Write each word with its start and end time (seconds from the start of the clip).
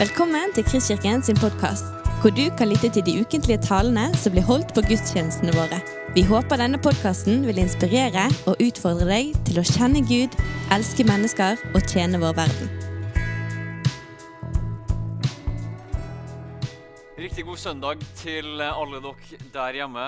Velkommen 0.00 0.48
til 0.56 0.64
Kristkirken 0.64 1.20
sin 1.20 1.36
podkast, 1.36 1.90
hvor 2.22 2.32
du 2.32 2.46
kan 2.56 2.70
lytte 2.70 2.88
til 2.88 3.02
de 3.04 3.20
ukentlige 3.20 3.60
talene 3.60 4.06
som 4.16 4.32
blir 4.32 4.46
holdt 4.48 4.70
på 4.72 4.80
gudstjenestene 4.86 5.52
våre. 5.52 5.76
Vi 6.16 6.22
håper 6.24 6.56
denne 6.56 6.78
podkasten 6.80 7.42
vil 7.44 7.60
inspirere 7.60 8.22
og 8.48 8.62
utfordre 8.64 9.04
deg 9.10 9.34
til 9.44 9.60
å 9.60 9.64
kjenne 9.68 10.00
Gud, 10.08 10.38
elske 10.72 11.04
mennesker 11.04 11.60
og 11.74 11.84
tjene 11.84 12.16
vår 12.22 12.32
verden. 12.38 12.72
Riktig 17.20 17.44
god 17.50 17.60
søndag 17.60 18.08
til 18.22 18.64
alle 18.70 19.02
dere 19.04 19.42
der 19.52 19.80
hjemme. 19.82 20.06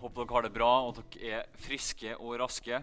Håper 0.00 0.24
dere 0.24 0.38
har 0.38 0.48
det 0.48 0.54
bra 0.56 0.72
og 0.86 0.96
dere 0.96 1.42
er 1.42 1.44
friske 1.68 2.16
og 2.16 2.40
raske. 2.40 2.80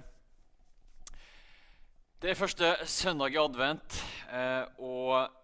Det 2.22 2.30
er 2.30 2.38
første 2.46 2.76
søndag 2.86 3.34
i 3.34 3.42
advent, 3.42 4.04
eh, 4.30 4.70
og 4.78 5.39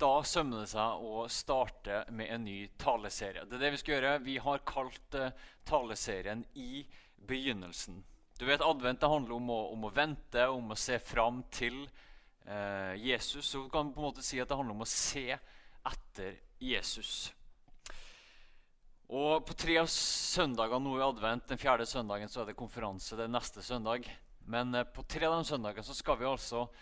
da 0.00 0.12
sømmer 0.24 0.62
det 0.64 0.70
seg 0.72 1.02
å 1.04 1.26
starte 1.30 2.04
med 2.16 2.32
en 2.32 2.46
ny 2.46 2.58
taleserie. 2.80 3.44
Det 3.44 3.58
er 3.58 3.66
det 3.66 3.72
Vi 3.74 3.80
skal 3.82 3.96
gjøre. 3.96 4.14
Vi 4.24 4.36
har 4.40 4.64
kalt 4.68 5.18
uh, 5.18 5.32
taleserien 5.68 6.46
'I 6.54 6.86
begynnelsen'. 7.28 8.00
Du 8.40 8.46
vet, 8.48 8.62
Advent 8.64 9.00
det 9.00 9.08
handler 9.12 9.36
om 9.36 9.50
å, 9.52 9.58
om 9.74 9.82
å 9.84 9.92
vente, 9.92 10.46
om 10.48 10.72
å 10.72 10.76
se 10.78 10.96
fram 10.98 11.42
til 11.52 11.82
eh, 12.48 12.94
Jesus. 12.96 13.44
Så 13.44 13.60
du 13.60 13.68
kan 13.68 13.90
på 13.92 14.00
en 14.00 14.06
måte 14.06 14.24
si 14.24 14.40
at 14.40 14.48
det 14.48 14.56
handler 14.56 14.78
om 14.78 14.86
å 14.86 14.88
se 14.88 15.26
etter 15.90 16.38
Jesus. 16.56 17.34
Og 19.12 19.44
På 19.44 19.56
tre 19.58 19.76
av 19.82 19.90
søndagene 19.92 20.86
nå 20.86 20.96
i 20.96 21.04
advent, 21.04 21.50
den 21.50 21.60
fjerde 21.60 21.84
søndagen 21.84 22.32
så 22.32 22.40
er 22.40 22.48
det 22.48 22.56
konferanse. 22.56 23.12
det 23.18 23.26
er 23.26 23.34
neste 23.34 23.60
søndag. 23.60 24.08
Men 24.48 24.72
eh, 24.74 24.88
på 24.88 25.04
tre 25.04 25.28
av 25.28 25.36
de 25.36 25.44
søndagene 25.44 25.84
så 25.84 25.98
skal 25.98 26.16
vi 26.22 26.30
altså 26.30 26.64
eh, 26.64 26.78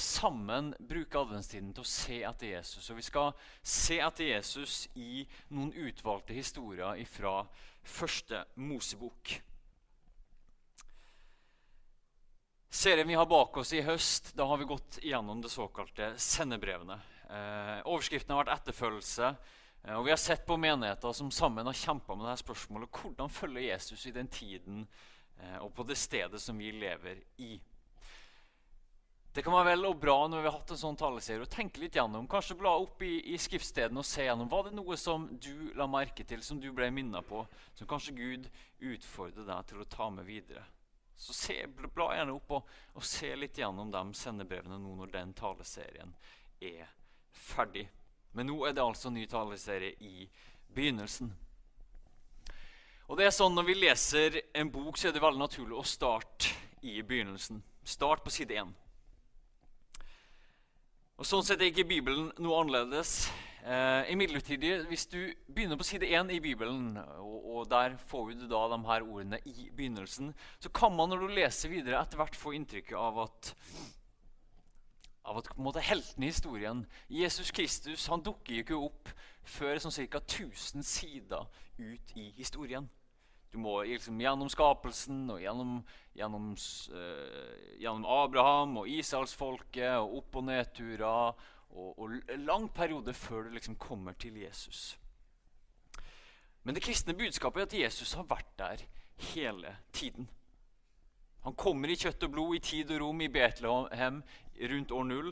sammen 0.00 0.70
bruke 0.80 1.18
adventstiden 1.20 1.74
til 1.76 1.84
å 1.84 1.90
se 1.90 2.22
etter 2.24 2.54
Jesus. 2.54 2.86
Og 2.88 2.96
vi 2.96 3.04
skal 3.04 3.34
se 3.60 3.98
etter 4.00 4.30
Jesus 4.30 4.86
i 4.96 5.26
noen 5.52 5.74
utvalgte 5.76 6.32
historier 6.32 7.02
fra 7.12 7.42
første 7.84 8.46
Mosebok. 8.56 9.34
Serien 12.70 13.08
vi 13.08 13.14
har 13.14 13.26
bak 13.26 13.56
oss 13.56 13.72
i 13.72 13.80
høst, 13.82 14.34
da 14.36 14.44
har 14.46 14.58
vi 14.60 14.68
gått 14.68 14.98
gjennom 15.02 15.40
det 15.40 15.48
såkalte 15.48 16.12
sendebrevene. 16.20 16.98
Eh, 17.28 17.78
overskriften 17.88 18.34
har 18.34 18.44
vært 18.44 18.58
'etterfølgelse'. 18.58 19.36
Eh, 19.84 19.94
og 19.96 20.04
Vi 20.04 20.10
har 20.10 20.16
sett 20.16 20.46
på 20.46 20.56
menigheter 20.56 21.12
som 21.12 21.30
sammen 21.30 21.66
har 21.66 21.72
kjempa 21.72 22.14
med 22.14 22.26
dette 22.26 22.44
spørsmålet 22.44 22.90
hvordan 22.92 23.30
følge 23.30 23.62
Jesus 23.62 24.06
i 24.06 24.10
den 24.10 24.28
tiden 24.28 24.86
eh, 25.40 25.58
og 25.58 25.74
på 25.74 25.82
det 25.82 25.96
stedet 25.96 26.40
som 26.40 26.58
vi 26.58 26.70
lever 26.70 27.22
i. 27.38 27.60
Det 29.38 29.44
kan 29.46 29.54
være 29.54 29.68
vel 29.68 29.86
og 29.86 30.00
bra 30.02 30.16
når 30.26 30.40
vi 30.40 30.48
har 30.48 30.54
hatt 30.56 30.70
en 30.74 30.78
sånn 30.80 30.96
taleserie, 30.98 31.44
å 31.46 31.50
tenke 31.52 31.78
litt 31.78 31.94
gjennom. 31.94 32.24
Kanskje 32.26 32.56
bla 32.58 32.72
opp 32.74 33.04
i, 33.06 33.20
i 33.30 33.36
skriftstedene 33.38 34.00
og 34.02 34.06
se 34.08 34.24
gjennom. 34.24 34.48
Var 34.50 34.64
det 34.66 34.72
noe 34.74 34.96
som 34.98 35.28
du 35.30 35.68
la 35.78 35.86
merke 35.86 36.24
til, 36.26 36.40
som 36.42 36.58
du 36.58 36.72
ble 36.74 36.88
minna 36.90 37.20
på, 37.22 37.44
som 37.78 37.86
kanskje 37.86 38.16
Gud 38.18 38.48
utfordrer 38.82 39.46
deg 39.46 39.68
til 39.68 39.84
å 39.84 39.86
ta 39.92 40.08
med 40.10 40.26
videre? 40.26 40.64
Så 41.14 41.36
se, 41.38 41.54
bla 41.70 42.08
gjerne 42.16 42.34
opp 42.34 42.50
og, 42.56 42.72
og 42.98 43.06
se 43.06 43.30
litt 43.38 43.60
gjennom 43.62 43.92
de 43.94 44.02
sendebrevene 44.18 44.80
nå 44.82 44.96
når 45.04 45.14
den 45.14 45.36
taleserien 45.38 46.16
er 46.58 46.90
ferdig. 47.30 47.86
Men 48.34 48.50
nå 48.50 48.58
er 48.66 48.74
det 48.74 48.82
altså 48.88 49.14
ny 49.14 49.22
taleserie 49.30 49.94
i 50.02 50.26
begynnelsen. 50.74 51.30
Og 53.06 53.14
det 53.22 53.30
er 53.30 53.38
sånn 53.38 53.54
Når 53.54 53.70
vi 53.70 53.78
leser 53.86 54.42
en 54.50 54.74
bok, 54.74 54.98
så 54.98 55.12
er 55.12 55.14
det 55.14 55.22
veldig 55.22 55.44
naturlig 55.46 55.78
å 55.78 55.86
starte 55.86 56.50
i 56.82 56.98
begynnelsen. 57.06 57.62
Start 57.86 58.26
på 58.26 58.34
side 58.34 58.58
1. 58.66 58.76
Og 61.18 61.26
Sånn 61.26 61.42
sett 61.42 61.58
er 61.58 61.72
ikke 61.72 61.82
Bibelen 61.90 62.28
noe 62.38 62.60
annerledes. 62.60 63.24
Eh, 63.66 64.10
imidlertid, 64.12 64.62
hvis 64.86 65.08
du 65.10 65.18
begynner 65.50 65.74
på 65.80 65.86
side 65.88 66.06
1 66.06 66.30
i 66.30 66.38
Bibelen, 66.38 66.92
og, 67.18 67.38
og, 67.42 67.64
der 67.66 67.96
får 68.06 68.28
du 68.38 68.44
da 68.46 68.60
de 68.70 68.78
her 68.86 69.02
ordene 69.02 69.40
i 69.50 69.66
begynnelsen, 69.66 70.30
så 70.62 70.70
kan 70.70 70.94
man 70.94 71.10
når 71.10 71.24
du 71.24 71.34
leser 71.34 71.72
videre, 71.72 71.98
etter 71.98 72.20
hvert 72.20 72.38
få 72.38 72.54
inntrykk 72.54 72.94
av 72.94 73.18
at 73.24 73.50
av 75.28 75.40
at 75.42 75.50
på 75.50 75.58
en 75.58 75.66
måte 75.66 75.82
helten 75.84 76.22
i 76.22 76.30
historien, 76.30 76.86
Jesus 77.10 77.50
Kristus, 77.52 78.06
han 78.08 78.22
dukker 78.24 78.62
ikke 78.62 78.78
opp 78.78 79.10
før 79.58 79.82
sånn 79.82 79.98
ca. 80.06 80.22
1000 80.22 80.86
sider 80.86 81.50
ut 81.82 82.14
i 82.14 82.30
historien. 82.38 82.86
Du 83.52 83.58
må 83.58 83.80
liksom 83.82 84.20
gjennom 84.20 84.50
skapelsen 84.52 85.22
og 85.32 85.40
gjennom, 85.40 85.78
gjennom, 86.16 86.50
uh, 86.92 87.76
gjennom 87.80 88.04
Abraham 88.04 88.76
og 88.82 88.90
Israelsfolket 88.92 89.96
og 89.96 90.18
opp- 90.20 90.40
og 90.40 90.48
nedturer 90.50 91.04
og, 91.08 91.98
og 91.98 92.18
lang 92.36 92.68
periode 92.74 93.14
før 93.16 93.48
du 93.48 93.56
liksom 93.56 93.78
kommer 93.80 94.12
til 94.20 94.36
Jesus. 94.42 94.98
Men 96.62 96.76
det 96.76 96.84
kristne 96.84 97.16
budskapet 97.16 97.62
er 97.62 97.66
at 97.66 97.78
Jesus 97.80 98.12
har 98.18 98.26
vært 98.28 98.50
der 98.58 98.84
hele 99.32 99.76
tiden. 99.92 100.28
Han 101.46 101.54
kommer 101.56 101.88
i 101.88 101.96
kjøtt 101.96 102.26
og 102.26 102.32
blod, 102.34 102.56
i 102.56 102.60
tid 102.60 102.90
og 102.92 103.00
rom, 103.00 103.20
i 103.24 103.30
Betlehem 103.32 104.22
rundt 104.72 104.92
år 104.92 105.06
null. 105.08 105.30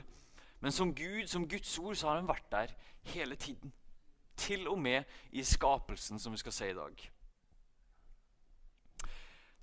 Men 0.61 0.73
som 0.73 0.95
Gud, 0.95 1.27
som 1.29 1.49
Guds 1.49 1.79
ord, 1.79 1.97
så 1.97 2.09
har 2.09 2.23
han 2.23 2.31
vært 2.31 2.49
der 2.53 2.73
hele 3.13 3.37
tiden. 3.37 3.73
Til 4.37 4.69
og 4.69 4.79
med 4.79 5.05
i 5.33 5.45
skapelsen, 5.45 6.19
som 6.19 6.33
vi 6.33 6.41
skal 6.41 6.53
se 6.53 6.71
i 6.71 6.75
dag. 6.79 7.11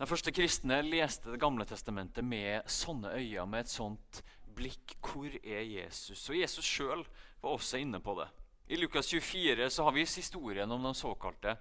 Den 0.04 0.10
første 0.12 0.34
kristne 0.36 0.82
leste 0.84 1.32
Det 1.32 1.40
gamle 1.40 1.64
testamentet 1.64 2.26
med 2.28 2.66
sånne 2.68 3.14
øyne, 3.16 3.46
med 3.48 3.62
et 3.64 3.72
sånt 3.72 4.18
blikk. 4.52 4.98
Hvor 5.00 5.32
er 5.32 5.62
Jesus? 5.64 6.26
Og 6.28 6.36
Jesus 6.36 6.68
sjøl 6.68 7.06
var 7.40 7.54
også 7.54 7.80
inne 7.80 8.02
på 8.04 8.18
det. 8.18 8.26
I 8.68 8.82
Lukas 8.82 9.08
24 9.08 9.70
så 9.72 9.86
har 9.88 9.96
vi 9.96 10.04
historien 10.04 10.72
om 10.76 10.84
de 10.84 10.92
såkalte 10.94 11.54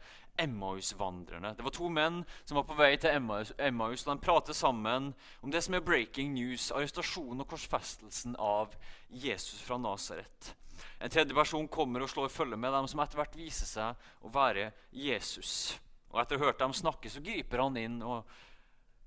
Emmaus-vandrerne. 0.43 1.53
Det 1.55 1.63
var 1.63 1.77
to 1.77 1.87
menn 1.89 2.25
som 2.43 2.59
var 2.59 2.67
på 2.67 2.81
vei 2.81 2.97
til 2.97 3.15
Emmaus, 3.15 3.55
Emmaus 3.63 4.03
og 4.09 4.11
de 4.11 4.27
prater 4.27 4.59
sammen 4.59 5.13
om 5.41 5.55
det 5.55 5.63
som 5.63 5.79
er 5.79 5.87
breaking 5.87 6.35
news, 6.35 6.73
arrestasjonen 6.75 7.45
og 7.47 7.51
korsfestelsen 7.55 8.35
av 8.43 8.75
Jesus 9.07 9.63
fra 9.63 9.79
Nasaret. 9.79 10.51
En 10.99 11.15
tredje 11.15 11.39
person 11.39 11.71
kommer 11.71 12.03
og 12.03 12.11
slår 12.11 12.35
følge 12.35 12.59
med 12.59 12.75
dem 12.75 12.91
som 12.91 13.07
etter 13.07 13.23
hvert 13.23 13.39
viser 13.39 13.71
seg 13.71 14.13
å 14.27 14.35
være 14.35 14.73
Jesus. 14.91 15.79
Og 16.13 16.21
Etter 16.21 16.37
å 16.37 16.43
ha 16.43 16.51
hørt 16.51 16.61
dem 16.61 16.75
snakke, 16.77 17.09
så 17.09 17.23
griper 17.25 17.65
han 17.65 17.77
inn. 17.81 18.01
og 18.05 18.29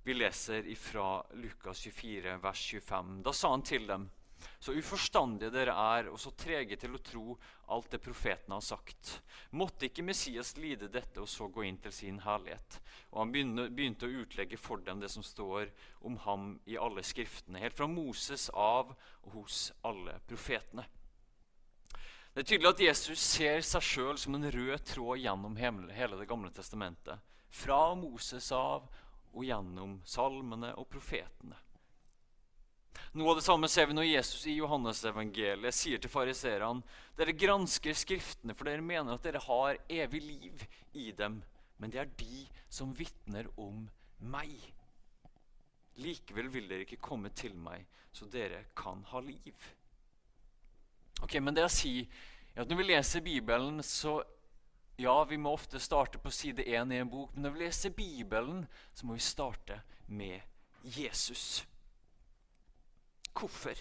Vi 0.05 0.13
leser 0.17 0.65
fra 0.81 1.21
Lukas 1.37 1.83
24, 1.85 2.37
vers 2.41 2.61
25. 2.73 3.17
Da 3.25 3.33
sa 3.33 3.51
han 3.53 3.65
til 3.65 3.85
dem.: 3.87 4.09
Så 4.59 4.73
uforstandige 4.73 5.51
dere 5.53 5.73
er, 5.73 6.09
og 6.09 6.19
så 6.19 6.33
trege 6.33 6.75
til 6.81 6.97
å 6.97 7.01
tro 7.05 7.37
alt 7.73 7.91
det 7.93 8.01
profetene 8.01 8.57
har 8.57 8.65
sagt. 8.65 9.21
Måtte 9.51 9.85
ikke 9.85 10.05
Messias 10.05 10.55
lide 10.57 10.89
dette 10.89 11.21
og 11.21 11.29
så 11.29 11.47
gå 11.47 11.63
inn 11.65 11.77
til 11.77 11.93
sin 11.93 12.19
herlighet? 12.25 12.81
Og 13.13 13.21
han 13.21 13.31
begynte 13.33 14.09
å 14.09 14.19
utlegge 14.25 14.57
for 14.57 14.81
dem 14.81 14.99
det 14.99 15.09
som 15.13 15.23
står 15.23 15.69
om 16.01 16.17
ham 16.25 16.59
i 16.65 16.77
alle 16.77 17.05
skriftene, 17.05 17.61
helt 17.61 17.77
fra 17.77 17.87
Moses 17.87 18.49
av 18.49 18.93
og 19.23 19.31
hos 19.39 19.71
alle 19.85 20.19
profetene. 20.27 20.85
Det 22.35 22.41
er 22.43 22.47
tydelig 22.49 22.67
at 22.73 22.81
Jesus 22.83 23.21
ser 23.23 23.61
seg 23.63 23.83
sjøl 23.87 24.17
som 24.19 24.35
en 24.35 24.49
rød 24.51 24.81
tråd 24.83 25.21
gjennom 25.23 25.53
hele 25.55 26.17
Det 26.19 26.25
gamle 26.27 26.49
testamentet. 26.51 27.21
Fra 27.47 27.95
Moses 27.95 28.49
av 28.51 28.89
og 29.31 29.45
gjennom 29.47 30.01
salmene 30.03 30.73
og 30.75 30.89
profetene. 30.91 31.55
Noe 33.15 33.31
av 33.31 33.39
det 33.39 33.45
samme 33.45 33.69
ser 33.71 33.87
vi 33.87 33.95
når 33.95 34.09
Jesus 34.09 34.43
i 34.51 34.57
Johannesevangeliet 34.57 35.77
sier 35.77 36.01
til 36.03 36.11
fariserene 36.11 36.83
dere 37.15 37.37
gransker 37.39 37.95
Skriftene, 37.95 38.51
for 38.51 38.67
dere 38.67 38.83
mener 38.83 39.15
at 39.15 39.23
dere 39.23 39.39
har 39.45 39.79
evig 39.87 40.21
liv 40.25 40.65
i 40.91 41.13
dem. 41.15 41.39
Men 41.79 41.95
det 41.95 42.03
er 42.03 42.11
de 42.19 42.43
som 42.67 42.91
vitner 42.99 43.47
om 43.55 43.87
meg. 44.19 44.51
Likevel 46.03 46.51
vil 46.51 46.67
dere 46.67 46.83
ikke 46.83 46.99
komme 46.99 47.31
til 47.31 47.55
meg, 47.55 47.87
så 48.11 48.27
dere 48.27 48.65
kan 48.75 49.07
ha 49.13 49.23
liv. 49.23 49.71
Ok, 51.21 51.39
Men 51.39 51.55
det 51.55 51.65
å 51.65 51.71
si 51.71 52.07
at 52.55 52.69
når 52.69 52.79
vi 52.79 52.87
leser 52.87 53.23
Bibelen, 53.23 53.83
så 53.83 54.21
ja, 54.97 55.15
vi 55.27 55.37
må 55.37 55.51
ofte 55.53 55.79
starte 55.79 56.19
på 56.21 56.31
side 56.31 56.63
1 56.63 56.93
i 56.93 56.99
en 57.03 57.09
bok, 57.09 57.33
men 57.33 57.43
når 57.43 57.55
vi 57.55 57.63
leser 57.65 57.95
Bibelen, 57.95 58.65
så 58.93 59.07
må 59.07 59.17
vi 59.17 59.23
starte 59.23 59.81
med 60.07 60.41
Jesus. 60.83 61.65
Hvorfor? 63.35 63.75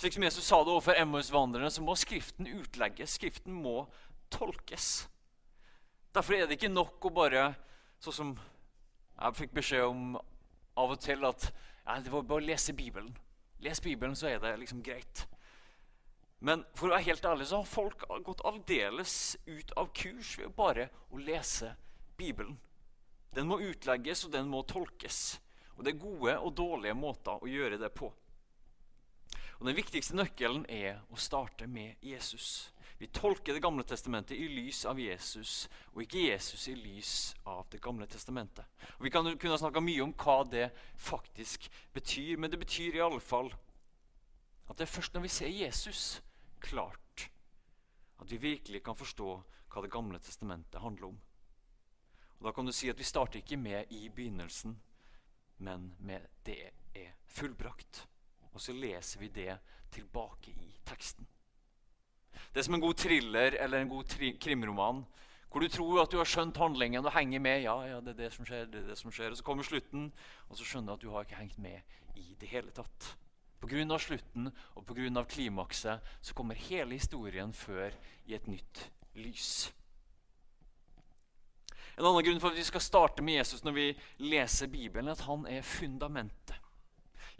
Slik 0.00 0.16
som 0.16 0.24
Jesus 0.24 0.44
sa 0.44 0.58
det 0.64 0.72
overfor 0.72 0.98
Emmaus-vandrerne, 0.98 1.70
så 1.70 1.82
må 1.84 1.94
Skriften 1.94 2.48
utlegges. 2.48 3.18
Skriften 3.18 3.54
må 3.54 3.84
tolkes. 4.32 5.08
Derfor 6.14 6.34
er 6.34 6.46
det 6.48 6.56
ikke 6.58 6.72
nok 6.72 7.04
å 7.06 7.12
bare 7.14 7.50
Sånn 8.00 8.14
som 8.16 8.28
jeg 9.20 9.36
fikk 9.36 9.50
beskjed 9.58 9.82
om 9.84 10.14
av 10.80 10.94
og 10.94 11.02
til, 11.04 11.20
at 11.28 11.50
ja, 11.50 11.98
det 12.00 12.08
var 12.08 12.22
bare 12.24 12.40
å 12.40 12.46
lese 12.46 12.72
Bibelen. 12.72 13.12
Les 13.60 13.82
Bibelen, 13.84 14.14
så 14.16 14.30
er 14.30 14.38
det 14.40 14.54
liksom 14.62 14.80
greit. 14.80 15.26
Men 16.40 16.64
for 16.72 16.88
å 16.88 16.94
være 16.94 17.04
helt 17.10 17.26
ærlig 17.28 17.46
så 17.50 17.60
har 17.60 17.68
folk 17.68 18.06
gått 18.24 18.40
aldeles 18.48 19.36
ut 19.44 19.72
av 19.76 19.90
kurs 19.92 20.38
ved 20.40 20.54
bare 20.56 20.88
å 21.12 21.20
lese 21.20 21.74
Bibelen. 22.16 22.56
Den 23.36 23.46
må 23.46 23.60
utlegges, 23.62 24.24
og 24.24 24.32
den 24.32 24.48
må 24.50 24.62
tolkes. 24.66 25.38
Og 25.76 25.84
Det 25.84 25.94
er 25.94 26.02
gode 26.02 26.38
og 26.40 26.54
dårlige 26.56 26.96
måter 26.96 27.40
å 27.40 27.48
gjøre 27.48 27.78
det 27.80 27.92
på. 27.94 28.10
Og 29.60 29.66
Den 29.68 29.76
viktigste 29.76 30.16
nøkkelen 30.16 30.64
er 30.68 31.02
å 31.12 31.20
starte 31.20 31.68
med 31.68 32.00
Jesus. 32.00 32.72
Vi 32.98 33.06
tolker 33.06 33.52
Det 33.52 33.62
gamle 33.62 33.84
testamentet 33.84 34.36
i 34.36 34.48
lys 34.48 34.84
av 34.84 34.98
Jesus, 35.00 35.68
og 35.92 36.02
ikke 36.02 36.24
Jesus 36.24 36.66
i 36.68 36.74
lys 36.74 37.34
av 37.44 37.66
Det 37.70 37.80
gamle 37.80 38.06
testamentet. 38.06 38.64
Og 38.98 39.04
Vi 39.04 39.10
kan 39.10 39.38
kunne 39.38 39.58
snakke 39.58 39.80
mye 39.80 40.02
om 40.02 40.12
hva 40.16 40.42
det 40.44 40.70
faktisk 40.96 41.68
betyr, 41.92 42.36
men 42.36 42.50
det 42.50 42.58
betyr 42.58 42.96
i 42.96 43.04
alle 43.04 43.20
fall 43.20 43.52
at 44.70 44.78
det 44.78 44.86
er 44.86 44.94
først 44.94 45.14
når 45.14 45.24
vi 45.24 45.28
ser 45.28 45.48
Jesus 45.48 46.20
klart, 46.60 47.30
at 48.20 48.30
vi 48.30 48.36
virkelig 48.36 48.82
kan 48.84 48.96
forstå 48.96 49.30
hva 49.70 49.82
Det 49.82 49.90
gamle 49.90 50.18
testamentet 50.18 50.80
handler 50.82 51.12
om. 51.12 51.18
Og 52.40 52.46
Da 52.46 52.52
kan 52.52 52.66
du 52.66 52.72
si 52.72 52.88
at 52.88 52.98
vi 52.98 53.04
starter 53.04 53.38
ikke 53.38 53.56
med 53.56 53.92
i 53.92 54.08
begynnelsen, 54.08 54.80
men 55.58 55.94
med 55.98 56.26
'det 56.44 56.70
er 56.94 57.12
fullbrakt'. 57.28 58.06
Og 58.52 58.60
så 58.60 58.72
leser 58.72 59.20
vi 59.20 59.28
det 59.28 59.58
tilbake 59.90 60.50
i 60.50 60.80
teksten. 60.86 61.26
Det 62.54 62.60
er 62.60 62.62
som 62.62 62.74
en 62.74 62.80
god 62.80 62.94
thriller 62.94 63.56
eller 63.60 63.78
en 63.78 63.88
god 63.88 64.38
krimroman. 64.40 65.04
Hvor 65.50 65.60
du 65.60 65.68
tror 65.68 66.02
at 66.02 66.12
du 66.12 66.16
har 66.16 66.24
skjønt 66.24 66.56
handlingen 66.56 67.06
og 67.06 67.12
henger 67.12 67.40
med. 67.40 67.62
ja, 67.62 67.80
ja, 67.82 68.00
det 68.00 68.08
er 68.08 68.22
det 68.22 68.32
som 68.32 68.46
skjer, 68.46 68.66
det 68.70 68.84
er 68.84 68.86
det 68.86 68.98
som 68.98 69.10
skjer. 69.10 69.30
Og 69.30 69.36
Så 69.36 69.44
kommer 69.44 69.62
slutten, 69.62 70.12
og 70.48 70.56
så 70.56 70.64
skjønner 70.64 70.86
du 70.86 70.92
at 70.92 71.02
du 71.02 71.10
har 71.10 71.20
ikke 71.20 71.40
hengt 71.40 71.58
med 71.58 71.80
i 72.16 72.36
det 72.40 72.48
hele 72.48 72.70
tatt. 72.70 73.16
Pga. 73.60 73.98
slutten 73.98 74.48
og 74.74 74.86
pga. 74.86 75.24
klimakset 75.24 76.00
så 76.20 76.34
kommer 76.34 76.54
hele 76.54 76.96
historien 76.96 77.52
før 77.52 77.92
i 78.26 78.34
et 78.34 78.46
nytt 78.48 78.90
lys. 79.14 79.72
En 81.98 82.06
annen 82.06 82.24
grunn 82.24 82.40
for 82.40 82.54
at 82.54 82.56
vi 82.56 82.64
skal 82.64 82.80
starte 82.80 83.22
med 83.22 83.36
Jesus 83.36 83.64
når 83.64 83.74
vi 83.76 83.86
leser 84.24 84.70
Bibelen, 84.72 85.10
er 85.10 85.18
at 85.18 85.26
han 85.26 85.44
er 85.46 85.66
fundamentet. 85.66 86.56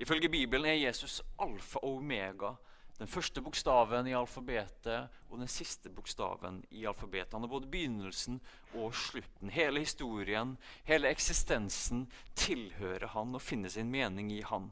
Ifølge 0.00 0.28
Bibelen 0.28 0.68
er 0.68 0.80
Jesus 0.80 1.22
alfa 1.40 1.80
og 1.82 2.00
omega. 2.00 2.54
Den 2.98 3.08
første 3.08 3.40
bokstaven 3.40 4.06
i 4.10 4.12
alfabetet 4.12 5.08
og 5.30 5.38
den 5.40 5.48
siste 5.48 5.88
bokstaven 5.88 6.58
i 6.70 6.84
alfabetet. 6.84 7.32
Han 7.32 7.44
er 7.44 7.52
både 7.52 7.70
begynnelsen 7.72 8.40
og 8.74 8.94
slutten. 8.94 9.52
Hele 9.52 9.80
historien, 9.80 10.58
hele 10.84 11.08
eksistensen 11.08 12.10
tilhører 12.36 13.14
han 13.14 13.34
og 13.34 13.40
finner 13.42 13.72
sin 13.72 13.88
mening 13.92 14.32
i 14.32 14.42
han. 14.44 14.68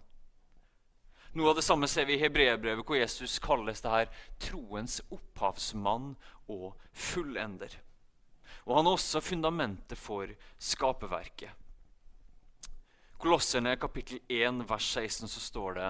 Noe 1.37 1.51
av 1.51 1.59
det 1.59 1.65
samme 1.67 1.89
ser 1.91 2.07
vi 2.09 2.17
i 2.17 2.23
Hebreerbrevet, 2.23 2.87
hvor 2.89 2.97
Jesus 2.97 3.37
kalles 3.43 3.83
det 3.85 3.93
her 3.93 4.09
troens 4.41 4.99
opphavsmann 5.13 6.15
og 6.49 6.73
fullender. 6.97 7.75
Og 8.65 8.79
han 8.79 8.89
er 8.89 8.97
også 8.97 9.21
fundamentet 9.25 10.01
for 10.01 10.33
skaperverket. 10.57 11.53
Kolosserne 13.19 13.75
kapittel 13.81 14.23
1 14.31 14.63
vers 14.71 14.89
16 14.95 15.29
så 15.29 15.41
står 15.43 15.79
det 15.79 15.89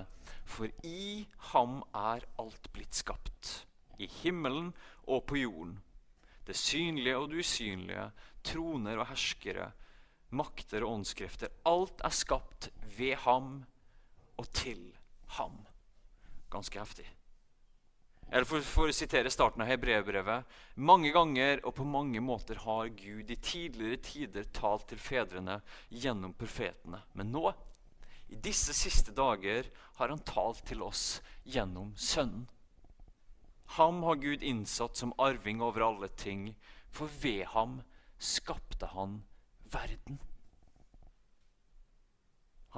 For 0.49 0.71
i 0.87 1.29
ham 1.53 1.83
er 1.95 2.27
alt 2.41 2.71
blitt 2.73 2.99
skapt, 2.99 3.67
i 3.99 4.09
himmelen 4.23 4.73
og 5.07 5.27
på 5.29 5.39
jorden. 5.43 5.79
Det 6.47 6.57
synlige 6.57 7.19
og 7.19 7.31
det 7.31 7.45
usynlige, 7.45 8.11
troner 8.43 8.99
og 8.99 9.11
herskere, 9.13 9.71
makter 10.31 10.83
og 10.83 10.99
åndskrefter. 10.99 11.53
Alt 11.69 12.01
er 12.03 12.15
skapt 12.17 12.71
ved 12.97 13.21
ham 13.27 13.61
og 14.39 14.49
til 14.57 14.98
ham. 15.37 15.61
Ganske 16.51 16.81
heftig. 16.81 17.07
Eller 18.29 18.45
for, 18.45 18.61
for, 18.65 18.91
å 18.91 18.97
sitere 18.97 19.31
starten 19.33 19.63
av 19.65 19.71
Hebreerbrevet 19.71 20.59
Mange 20.85 21.09
ganger 21.15 21.63
og 21.65 21.73
på 21.79 21.87
mange 21.89 22.21
måter 22.21 22.61
har 22.61 22.91
Gud 22.93 23.31
i 23.33 23.39
tidligere 23.41 24.01
tider 24.05 24.51
talt 24.53 24.85
til 24.91 25.01
fedrene 25.01 25.63
gjennom 25.89 26.35
profetene. 26.37 27.01
Men 27.17 27.33
nå, 27.33 27.47
i 28.29 28.37
disse 28.37 28.77
siste 28.77 29.15
dager, 29.17 29.71
har 29.97 30.13
han 30.13 30.21
talt 30.29 30.61
til 30.69 30.85
oss 30.85 31.23
gjennom 31.49 31.95
Sønnen. 31.97 32.45
Ham 33.77 34.03
har 34.05 34.21
Gud 34.21 34.45
innsatt 34.45 34.97
som 34.97 35.13
arving 35.21 35.61
over 35.65 35.85
alle 35.85 36.09
ting, 36.09 36.55
for 36.89 37.09
ved 37.21 37.45
ham 37.53 37.81
skapte 38.19 38.89
han 38.95 39.23
verden. 39.73 40.21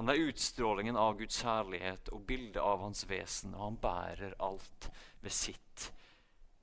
Han 0.00 0.08
er 0.08 0.22
utstrålingen 0.30 0.96
av 0.96 1.18
Guds 1.18 1.42
herlighet 1.44 2.06
og 2.08 2.22
bildet 2.24 2.62
av 2.64 2.80
hans 2.80 3.02
vesen, 3.04 3.52
og 3.52 3.66
han 3.66 3.74
bærer 3.82 4.32
alt 4.40 4.86
ved 5.20 5.34
sitt 5.36 5.90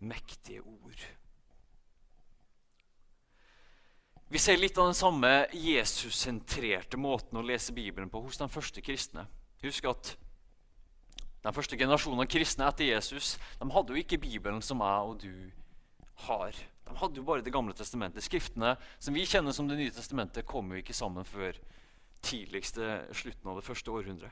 mektige 0.01 0.63
ord. 0.65 1.03
Vi 4.33 4.41
ser 4.41 4.57
litt 4.57 4.81
av 4.81 4.89
den 4.89 4.97
samme 4.97 5.29
Jesus-sentrerte 5.53 6.97
måten 6.97 7.37
å 7.37 7.45
lese 7.45 7.77
Bibelen 7.77 8.09
på 8.09 8.23
hos 8.25 8.41
de 8.41 8.49
første 8.49 8.81
kristne. 8.81 9.27
Husk 9.61 9.85
at 9.93 10.15
Den 11.45 11.53
første 11.53 11.77
generasjonen 11.77 12.25
av 12.25 12.33
kristne 12.33 12.65
etter 12.65 12.89
Jesus 12.89 13.35
de 13.61 13.69
hadde 13.69 13.93
jo 13.93 14.01
ikke 14.01 14.17
Bibelen 14.17 14.65
som 14.65 14.81
jeg 14.81 15.11
og 15.13 15.21
du 15.21 15.51
har. 16.25 16.57
De 16.89 16.97
hadde 16.97 17.21
jo 17.21 17.29
bare 17.29 17.45
Det 17.45 17.53
gamle 17.53 17.77
testamentet. 17.77 18.25
Skriftene 18.25 18.79
som 18.97 19.13
vi 19.13 19.29
kjenner 19.29 19.53
som 19.53 19.69
Det 19.69 19.77
nye 19.77 19.93
testamentet, 19.93 20.41
kom 20.49 20.73
jo 20.73 20.81
ikke 20.81 20.97
sammen 20.97 21.21
før 21.21 21.53
tidligste 22.21 23.07
slutten 23.13 23.49
av 23.49 23.59
det 23.59 23.65
første 23.65 23.91
århundret. 23.91 24.31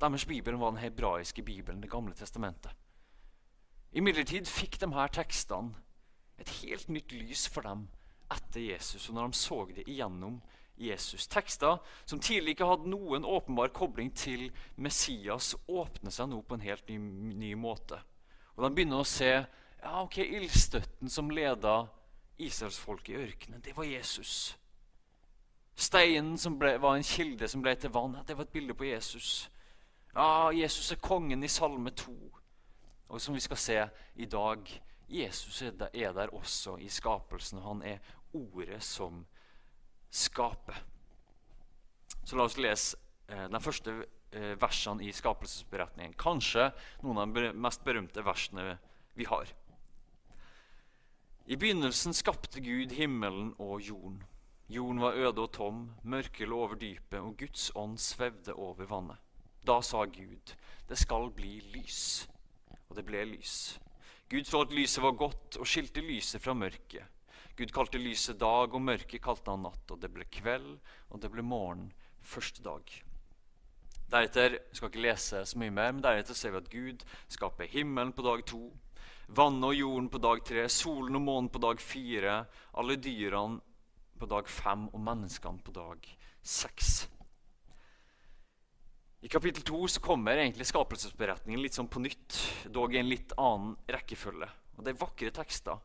Deres 0.00 0.24
bibel 0.24 0.56
var 0.56 0.72
den 0.72 0.80
hebraiske 0.80 1.42
bibelen, 1.42 1.82
Det 1.82 1.90
gamle 1.90 2.14
testamentet. 2.14 2.72
Imidlertid 3.92 4.46
fikk 4.46 4.80
de 4.80 4.92
her 4.94 5.08
tekstene 5.08 5.74
et 6.38 6.48
helt 6.62 6.88
nytt 6.88 7.12
lys 7.12 7.48
for 7.48 7.66
dem 7.66 7.88
etter 8.30 8.60
Jesus, 8.60 9.08
og 9.08 9.14
når 9.14 9.26
de 9.26 9.36
så 9.36 9.64
det 9.74 9.88
igjennom 9.88 10.40
Jesus. 10.80 11.26
Tekster 11.26 11.78
som 12.06 12.20
tidligere 12.20 12.54
ikke 12.54 12.68
hadde 12.70 12.90
noen 12.92 13.26
åpenbar 13.28 13.72
kobling 13.76 14.12
til 14.16 14.48
Messias, 14.76 15.54
åpner 15.68 16.14
seg 16.14 16.30
nå 16.30 16.40
på 16.42 16.56
en 16.56 16.64
helt 16.64 16.88
ny, 16.88 16.96
ny 17.42 17.54
måte. 17.54 18.00
Og 18.56 18.64
De 18.64 18.74
begynner 18.74 19.02
å 19.02 19.08
se 19.08 19.32
ja, 19.32 20.02
ok, 20.02 20.18
ildstøtten 20.24 21.10
som 21.10 21.30
leda 21.32 21.88
israelsfolket 22.40 23.14
i 23.14 23.20
ørkenen. 23.20 23.62
Det 23.64 23.76
var 23.76 23.88
Jesus. 23.88 24.54
Steinen 25.80 26.36
som 26.38 26.58
ble, 26.60 26.74
var 26.80 26.98
en 26.98 27.06
kilde 27.06 27.48
som 27.48 27.62
ble 27.64 27.72
til 27.80 27.92
vann, 27.94 28.18
det 28.28 28.36
var 28.36 28.44
et 28.44 28.52
bilde 28.52 28.76
på 28.76 28.84
Jesus. 28.84 29.48
Ja, 30.12 30.50
Jesus 30.52 30.92
er 30.92 31.00
kongen 31.00 31.44
i 31.44 31.48
Salme 31.48 31.92
2. 31.96 32.14
Og 33.10 33.20
som 33.20 33.34
vi 33.34 33.40
skal 33.40 33.58
se 33.58 33.78
i 34.20 34.26
dag, 34.28 34.70
Jesus 35.08 35.62
er 35.62 35.72
der, 35.78 35.90
er 35.94 36.12
der 36.12 36.34
også 36.34 36.76
i 36.78 36.88
skapelsen. 36.88 37.62
Han 37.64 37.82
er 37.82 37.98
ordet 38.36 38.82
som 38.84 39.24
skaper. 40.10 40.76
Så 42.24 42.36
la 42.36 42.46
oss 42.46 42.58
lese 42.60 42.98
eh, 43.28 43.46
den 43.48 43.62
første 43.62 43.94
eh, 44.30 44.54
versene 44.60 45.06
i 45.08 45.14
skapelsesberetningen. 45.14 46.14
Kanskje 46.20 46.68
noen 47.02 47.22
av 47.24 47.34
de 47.34 47.50
mest 47.56 47.82
berømte 47.86 48.22
versene 48.26 48.76
vi 49.18 49.26
har. 49.26 49.50
I 51.50 51.56
begynnelsen 51.58 52.14
skapte 52.14 52.62
Gud 52.62 52.92
himmelen 52.94 53.54
og 53.58 53.80
jorden. 53.82 54.20
Jorden 54.70 55.00
var 55.02 55.16
øde 55.18 55.42
og 55.42 55.50
tom, 55.50 55.78
mørket 56.06 56.46
lå 56.46 56.60
over 56.62 56.78
dypet, 56.78 57.18
og 57.18 57.34
Guds 57.38 57.72
ånd 57.74 57.96
svevde 57.98 58.54
over 58.54 58.86
vannet. 58.86 59.18
Da 59.66 59.80
sa 59.82 60.04
Gud, 60.06 60.52
det 60.86 60.98
skal 60.98 61.30
bli 61.34 61.56
lys. 61.74 62.28
Og 62.86 62.94
det 62.94 63.02
ble 63.08 63.24
lys. 63.32 63.80
Gud 64.30 64.46
så 64.46 64.60
at 64.62 64.74
lyset 64.74 65.02
var 65.02 65.16
godt, 65.18 65.58
og 65.58 65.66
skilte 65.66 66.04
lyset 66.06 66.38
fra 66.42 66.54
mørket. 66.54 67.02
Gud 67.58 67.72
kalte 67.74 67.98
lyset 67.98 68.38
dag, 68.38 68.70
og 68.70 68.82
mørket 68.82 69.22
kalte 69.24 69.50
han 69.50 69.66
natt. 69.66 69.90
Og 69.90 69.98
det 69.98 70.12
ble 70.14 70.28
kveld, 70.30 70.76
og 71.10 71.18
det 71.18 71.32
ble 71.34 71.42
morgen 71.42 71.88
første 72.22 72.62
dag. 72.62 72.94
Deretter 74.10 74.54
skal 74.70 74.92
ikke 74.92 75.02
lese 75.02 75.42
så 75.50 75.58
mye 75.58 75.74
mer, 75.74 75.90
men 75.96 76.04
deretter 76.06 76.38
ser 76.38 76.54
vi 76.54 76.62
at 76.62 76.70
Gud 76.70 77.02
skaper 77.26 77.66
himmelen 77.74 78.14
på 78.14 78.22
dag 78.22 78.46
to, 78.46 78.68
vannet 79.34 79.66
og 79.66 79.74
jorden 79.74 80.08
på 80.14 80.22
dag 80.22 80.44
tre, 80.46 80.68
solen 80.70 81.18
og 81.18 81.26
månen 81.26 81.50
på 81.50 81.62
dag 81.62 81.82
fire, 81.82 82.38
alle 82.78 82.98
dyrene 83.02 83.58
på 84.20 84.28
dag 84.28 84.48
fem 84.48 84.86
og 84.90 85.00
menneskene 85.02 85.64
på 85.64 85.74
dag 85.74 86.06
seks. 86.42 87.08
I 89.20 89.28
kapittel 89.28 89.64
to 89.66 89.82
kommer 90.00 90.38
egentlig 90.40 90.68
skapelsesberetningen 90.68 91.60
litt 91.60 91.76
sånn 91.76 91.90
på 91.92 92.00
nytt, 92.00 92.38
dog 92.72 92.94
i 92.94 93.00
en 93.00 93.10
litt 93.10 93.34
annen 93.36 93.74
rekkefølge. 93.88 94.48
Og 94.78 94.84
Det 94.84 94.94
er 94.94 95.02
vakre 95.02 95.32
tekster. 95.36 95.82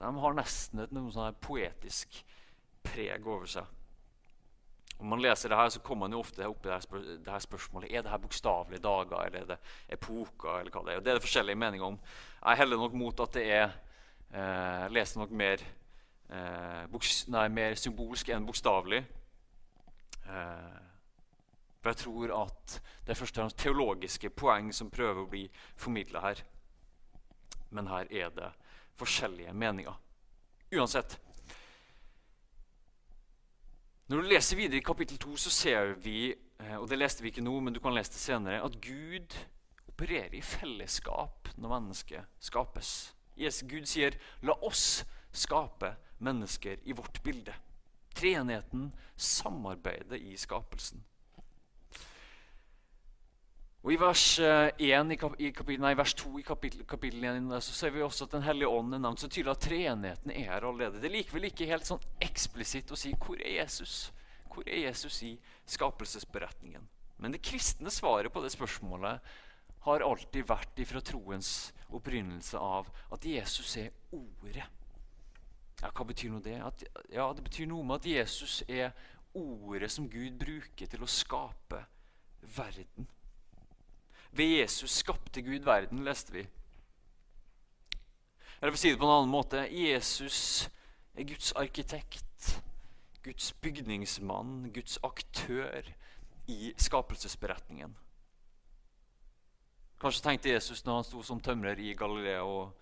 De 0.00 0.10
har 0.20 0.36
nesten 0.36 0.82
et 0.84 0.92
noe 0.92 1.12
sånn 1.14 1.38
poetisk 1.40 2.18
preg 2.84 3.24
over 3.24 3.48
seg. 3.48 3.70
Om 5.00 5.08
man 5.10 5.22
leser 5.22 5.50
det 5.50 5.56
her, 5.58 5.70
så 5.72 5.80
kommer 5.82 6.04
man 6.04 6.14
jo 6.14 6.20
ofte 6.22 6.44
opp 6.46 6.66
i 6.66 6.68
det 6.68 6.76
her, 6.76 7.06
det 7.24 7.32
her 7.32 7.42
spørsmålet 7.42 7.90
er 7.90 8.04
det 8.04 8.12
her 8.12 8.20
bokstavelige 8.22 8.84
dager 8.84 9.24
eller 9.24 9.40
er 9.40 9.48
det 9.48 9.56
epoker. 9.96 10.60
eller 10.60 10.70
hva 10.70 10.84
Det 10.84 10.92
er 10.92 10.98
Og 10.98 11.04
det 11.04 11.10
er 11.10 11.18
det 11.18 11.24
forskjellige 11.24 11.58
meninger 11.58 11.86
om. 11.86 11.98
Jeg 12.44 12.56
heller 12.56 12.76
nok 12.76 12.92
mot 12.92 13.20
at 13.20 13.32
det 13.32 13.46
er 13.50 13.72
eh, 14.30 14.92
leser 14.92 15.20
nok 15.20 15.30
mer 15.30 15.64
eh, 16.34 17.26
nei, 17.32 17.48
mer 17.48 17.76
symbolsk 17.78 18.30
enn 18.34 18.46
bokstavelig. 18.46 19.02
Eh, 20.24 20.80
for 21.80 21.92
jeg 21.92 22.00
tror 22.00 22.34
at 22.38 22.78
det 23.04 23.12
er 23.12 23.18
først 23.18 23.36
og 23.36 23.42
fremst 23.42 23.58
teologiske 23.60 24.30
poeng 24.32 24.70
som 24.72 24.92
prøver 24.92 25.20
å 25.22 25.28
bli 25.28 25.44
formidla 25.76 26.22
her. 26.24 26.40
Men 27.74 27.90
her 27.90 28.08
er 28.10 28.30
det 28.32 28.50
forskjellige 28.96 29.52
meninger. 29.52 29.96
Uansett. 30.74 31.18
Når 34.08 34.20
du 34.20 34.28
leser 34.28 34.56
videre 34.56 34.80
i 34.80 34.84
kapittel 34.84 35.18
2, 35.18 35.36
så 35.36 35.50
ser 35.50 35.94
vi 36.04 36.30
eh, 36.30 36.76
og 36.76 36.88
det 36.88 36.98
leste 36.98 37.24
vi 37.24 37.32
ikke 37.32 37.44
nå, 37.44 37.58
men 37.60 37.74
du 37.74 37.80
kan 37.80 37.94
lese 37.96 38.12
det 38.12 38.22
senere, 38.22 38.62
at 38.64 38.80
Gud 38.84 39.36
opererer 39.88 40.34
i 40.36 40.42
fellesskap 40.44 41.48
når 41.56 41.72
mennesket 41.76 42.40
skapes. 42.40 43.14
Yes, 43.36 43.62
Gud 43.66 43.86
sier 43.86 44.14
'la 44.42 44.54
oss 44.62 45.04
skape 45.32 45.94
mennesker 46.18 46.78
i 46.84 46.92
vårt 46.92 47.22
bilde'. 47.22 47.54
Treenigheten 48.14 48.92
samarbeider 49.16 50.16
i 50.16 50.36
skapelsen. 50.36 51.02
Og 53.84 53.92
I 53.92 53.96
vers, 54.00 54.38
1, 54.40 54.80
eh, 54.80 55.12
i 55.12 55.16
kap, 55.20 55.34
i 55.36 55.50
kapittel, 55.52 55.82
nei, 55.84 55.92
vers 55.94 56.14
2 56.16 56.38
i 56.40 56.42
kapittel 56.42 57.24
1 57.28 57.50
så 57.60 57.74
ser 57.76 57.90
vi 57.92 58.00
også 58.00 58.24
at 58.24 58.32
Den 58.32 58.46
hellige 58.46 58.68
ånd 58.68 58.94
er 58.94 59.02
nevnt 59.02 59.20
så 59.20 59.28
tydelig 59.28 59.52
at 59.52 59.60
treenigheten 59.60 60.30
er 60.32 60.46
her 60.54 60.64
allerede. 60.64 61.02
Det 61.02 61.10
er 61.10 61.16
likevel 61.18 61.50
ikke 61.50 61.68
helt 61.68 61.84
sånn 61.84 62.00
eksplisitt 62.24 62.90
å 62.90 62.96
si 62.96 63.12
'hvor 63.12 63.36
er 63.36 63.60
Jesus'? 63.60 64.10
Hvor 64.48 64.64
er 64.66 64.88
Jesus 64.88 65.22
i 65.22 65.38
skapelsesberetningen? 65.66 66.88
Men 67.18 67.32
det 67.32 67.42
kristne 67.42 67.90
svaret 67.90 68.32
på 68.32 68.40
det 68.40 68.52
spørsmålet 68.52 69.20
har 69.80 70.00
alltid 70.00 70.46
vært 70.46 70.78
ifra 70.78 71.00
troens 71.00 71.72
opprinnelse 71.92 72.58
av 72.58 72.88
at 73.12 73.24
Jesus 73.24 73.76
er 73.76 73.90
Ordet. 74.12 74.64
Ja, 75.84 75.90
Hva 75.92 76.06
betyr 76.08 76.32
nå 76.32 76.40
det? 76.40 76.56
At, 76.64 76.84
ja, 77.12 77.28
Det 77.36 77.44
betyr 77.44 77.68
noe 77.68 77.84
med 77.84 78.00
at 78.00 78.08
Jesus 78.08 78.62
er 78.68 78.94
ordet 79.34 79.90
som 79.92 80.08
Gud 80.08 80.38
bruker 80.40 80.88
til 80.88 81.02
å 81.04 81.10
skape 81.10 81.82
verden. 82.56 83.08
Ved 84.32 84.56
Jesus 84.58 85.02
skapte 85.02 85.42
Gud 85.44 85.66
verden, 85.66 86.04
leste 86.06 86.32
vi. 86.32 86.46
Eller 88.60 88.72
for 88.72 88.78
å 88.78 88.80
si 88.80 88.94
det 88.94 88.98
på 88.98 89.04
en 89.04 89.16
annen 89.18 89.34
måte 89.34 89.66
Jesus 89.68 90.38
er 91.14 91.28
Guds 91.28 91.52
arkitekt, 91.60 92.54
Guds 93.22 93.52
bygningsmann, 93.60 94.70
Guds 94.72 94.96
aktør 95.04 95.92
i 96.48 96.72
skapelsesberetningen. 96.80 97.92
Kanskje 100.00 100.24
tenkte 100.24 100.54
Jesus 100.54 100.82
når 100.84 100.98
han 100.98 101.06
sto 101.06 101.22
som 101.24 101.40
tømrer 101.40 101.78
i 101.80 101.94
Galilea 101.96 102.42
og 102.44 102.72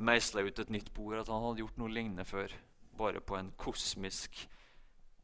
meisla 0.00 0.42
ut 0.42 0.58
et 0.58 0.70
nytt 0.72 0.92
bord, 0.94 1.18
at 1.20 1.28
han 1.28 1.44
hadde 1.44 1.62
gjort 1.62 1.80
noe 1.80 1.92
lignende 1.92 2.24
før, 2.24 2.52
bare 2.98 3.20
på 3.20 3.36
en 3.36 3.52
kosmisk 3.60 4.48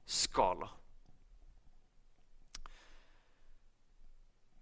skala. 0.07 0.69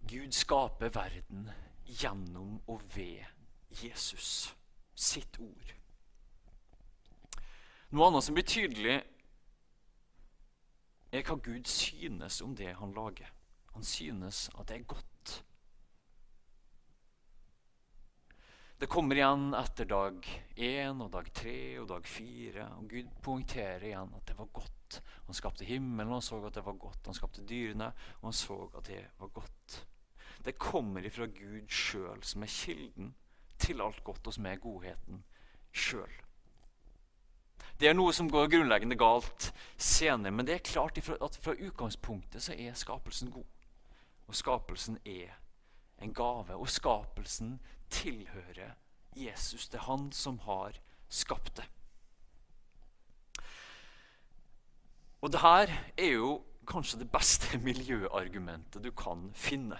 Gud 0.05 0.35
skaper 0.37 0.93
verden 0.93 1.49
gjennom 1.85 2.59
og 2.67 2.81
ved 2.95 3.25
Jesus, 3.83 4.55
sitt 4.95 5.39
ord. 5.39 5.73
Noe 7.89 8.07
annet 8.09 8.25
som 8.25 8.37
blir 8.37 8.45
tydelig, 8.47 8.99
er 11.15 11.23
hva 11.23 11.37
Gud 11.39 11.67
synes 11.69 12.41
om 12.43 12.55
det 12.57 12.73
han 12.75 12.93
lager. 12.93 13.29
Han 13.73 13.83
synes 13.83 14.49
at 14.59 14.67
det 14.69 14.81
er 14.81 14.87
godt. 14.89 15.43
Det 18.77 18.89
kommer 18.91 19.15
igjen 19.15 19.53
etter 19.55 19.87
dag 19.87 20.25
én 20.55 20.99
og 20.99 21.11
dag 21.13 21.29
tre 21.31 21.59
og 21.79 21.87
dag 21.87 22.07
fire. 22.11 22.65
Og 22.75 22.89
Gud 22.91 23.11
poengterer 23.23 23.85
igjen 23.87 24.11
at 24.17 24.25
det 24.27 24.35
var 24.35 24.49
godt. 24.51 24.97
Han 25.29 25.37
skapte 25.37 25.67
himmelen, 25.67 26.11
og 26.11 26.19
han 26.19 26.25
så 26.27 26.39
at 26.43 26.57
det 26.57 26.63
var 26.65 26.75
godt. 26.79 27.07
Han 27.07 27.15
skapte 27.15 27.45
dyrene, 27.47 27.87
og 28.19 28.27
han 28.27 28.35
så 28.35 28.57
at 28.75 28.89
det 28.89 29.05
var 29.21 29.31
godt. 29.37 29.77
Det 30.43 30.57
kommer 30.59 31.07
ifra 31.07 31.29
Gud 31.31 31.71
sjøl, 31.71 32.19
som 32.23 32.43
er 32.43 32.51
kilden 32.51 33.15
til 33.63 33.81
alt 33.81 34.03
godt, 34.03 34.27
og 34.27 34.35
som 34.35 34.45
er 34.51 34.59
godheten 34.59 35.23
sjøl. 35.71 36.19
Det 37.79 37.87
er 37.89 37.95
noe 37.95 38.11
som 38.15 38.27
går 38.31 38.51
grunnleggende 38.51 38.99
galt 38.99 39.53
senere, 39.77 40.35
men 40.35 40.47
det 40.47 40.59
er 40.59 40.67
klart 40.67 40.99
at 40.99 41.39
fra 41.39 41.55
utgangspunktet 41.55 42.43
så 42.43 42.53
er 42.59 42.75
skapelsen 42.75 43.31
god. 43.31 43.47
Og 44.27 44.35
skapelsen 44.35 44.99
er 45.05 45.31
en 46.01 46.13
gave. 46.13 46.55
Og 46.55 46.69
skapelsen 46.69 47.59
tilhører 47.89 48.75
Jesus. 49.15 49.67
Det 49.69 49.79
er 49.79 49.87
han 49.89 50.11
som 50.11 50.39
har 50.45 50.77
skapt 51.09 51.57
det. 51.57 51.67
Og 55.21 55.31
det 55.31 55.41
her 55.41 55.71
er 55.97 56.11
jo 56.11 56.43
kanskje 56.67 56.99
det 56.99 57.11
beste 57.11 57.57
miljøargumentet 57.69 58.83
du 58.83 58.91
kan 58.91 59.29
finne. 59.33 59.79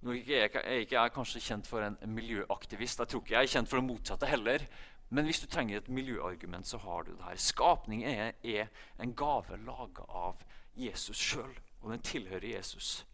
Nå 0.00 0.14
er 0.14 0.30
jeg, 0.30 0.50
er 0.54 0.84
ikke 0.84 0.94
jeg 0.94 1.12
kanskje 1.14 1.42
kjent 1.42 1.66
for 1.66 1.82
en 1.82 1.98
miljøaktivist. 2.14 3.00
Jeg 3.02 3.10
tror 3.10 3.22
ikke 3.24 3.34
jeg 3.34 3.48
er 3.48 3.52
kjent 3.56 3.70
for 3.70 3.80
det 3.80 3.88
motsatte 3.88 4.30
heller. 4.30 4.62
Men 5.10 5.24
hvis 5.24 5.40
du 5.40 5.46
trenger 5.46 5.78
et 5.78 5.88
miljøargument, 5.88 6.66
så 6.66 6.78
har 6.78 7.02
du 7.02 7.12
det 7.12 7.24
her. 7.24 7.36
Skapning 7.36 8.04
er, 8.04 8.32
er 8.44 8.66
en 9.02 9.14
gave 9.16 9.56
laga 9.64 10.04
av 10.08 10.44
Jesus 10.76 11.16
sjøl, 11.16 11.54
og 11.80 11.92
den 11.92 12.02
tilhører 12.04 12.46
Jesus. 12.46 13.06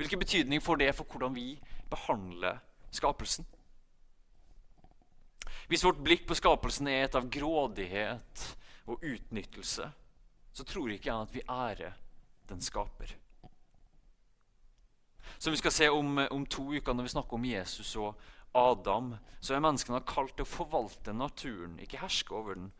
Hvilken 0.00 0.18
betydning 0.22 0.62
får 0.64 0.78
det 0.80 0.92
for 0.96 1.04
hvordan 1.04 1.34
vi 1.36 1.58
behandler 1.92 2.62
skapelsen? 2.90 3.44
Hvis 5.68 5.84
vårt 5.84 6.00
blikk 6.00 6.22
på 6.26 6.38
skapelsen 6.38 6.88
er 6.88 7.04
et 7.04 7.16
av 7.18 7.26
grådighet 7.28 8.44
og 8.88 9.04
utnyttelse, 9.04 9.90
så 10.56 10.64
tror 10.64 10.94
ikke 10.94 11.10
jeg 11.10 11.26
at 11.26 11.34
vi 11.34 11.42
ærer 11.44 11.98
den 12.48 12.64
skaper. 12.64 13.12
Som 15.36 15.52
vi 15.52 15.60
skal 15.60 15.76
se 15.76 15.90
om, 15.92 16.16
om 16.30 16.48
to 16.48 16.64
uker 16.72 16.96
når 16.96 17.06
vi 17.06 17.12
snakker 17.12 17.36
om 17.36 17.44
Jesus 17.50 17.92
og 18.00 18.24
Adam, 18.56 19.12
så 19.40 19.54
er 19.54 19.62
menneskene 19.66 20.00
kalt 20.08 20.32
til 20.38 20.48
å 20.48 20.52
forvalte 20.54 21.12
naturen, 21.12 21.76
ikke 21.76 22.00
herske 22.00 22.34
over 22.34 22.56
den. 22.56 22.72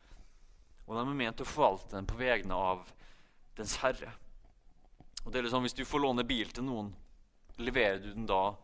Og 0.88 0.96
de 0.96 1.04
er 1.04 1.20
ment 1.20 1.36
til 1.36 1.44
å 1.44 1.52
forvalte 1.52 1.98
den 1.98 2.08
på 2.08 2.16
vegne 2.16 2.56
av 2.56 2.88
dens 3.60 3.76
herre. 3.84 4.16
Og 5.26 5.30
det 5.30 5.38
er 5.38 5.50
liksom, 5.50 5.68
Hvis 5.68 5.76
du 5.76 5.84
får 5.84 6.06
låne 6.08 6.24
bil 6.24 6.48
til 6.48 6.64
noen, 6.64 6.94
leverer 7.64 8.00
du 8.02 8.10
den 8.12 8.28
da 8.28 8.54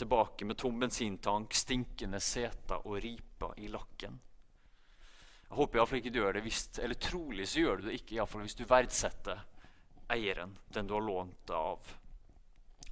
tilbake 0.00 0.46
med 0.48 0.58
tom 0.58 0.80
bensintank, 0.80 1.54
stinkende 1.54 2.20
seter 2.24 2.86
og 2.86 2.98
riper 3.04 3.56
i 3.60 3.68
lakken. 3.68 4.18
Jeg 5.50 5.58
håper 5.58 5.80
iallfall 5.80 5.98
ikke 5.98 6.12
du 6.14 6.20
gjør 6.20 6.36
det 6.38 6.44
hvis, 6.44 6.60
eller 6.78 6.98
trolig 7.02 7.48
så 7.50 7.64
gjør 7.64 7.80
du 7.80 7.88
det 7.88 7.96
ikke 7.98 8.16
i 8.16 8.26
fall 8.30 8.44
hvis 8.46 8.58
du 8.58 8.64
verdsetter 8.70 9.40
eieren, 10.10 10.52
den 10.70 10.86
du 10.86 10.94
har 10.94 11.04
lånt 11.04 11.40
det 11.50 11.56
av. 11.56 11.96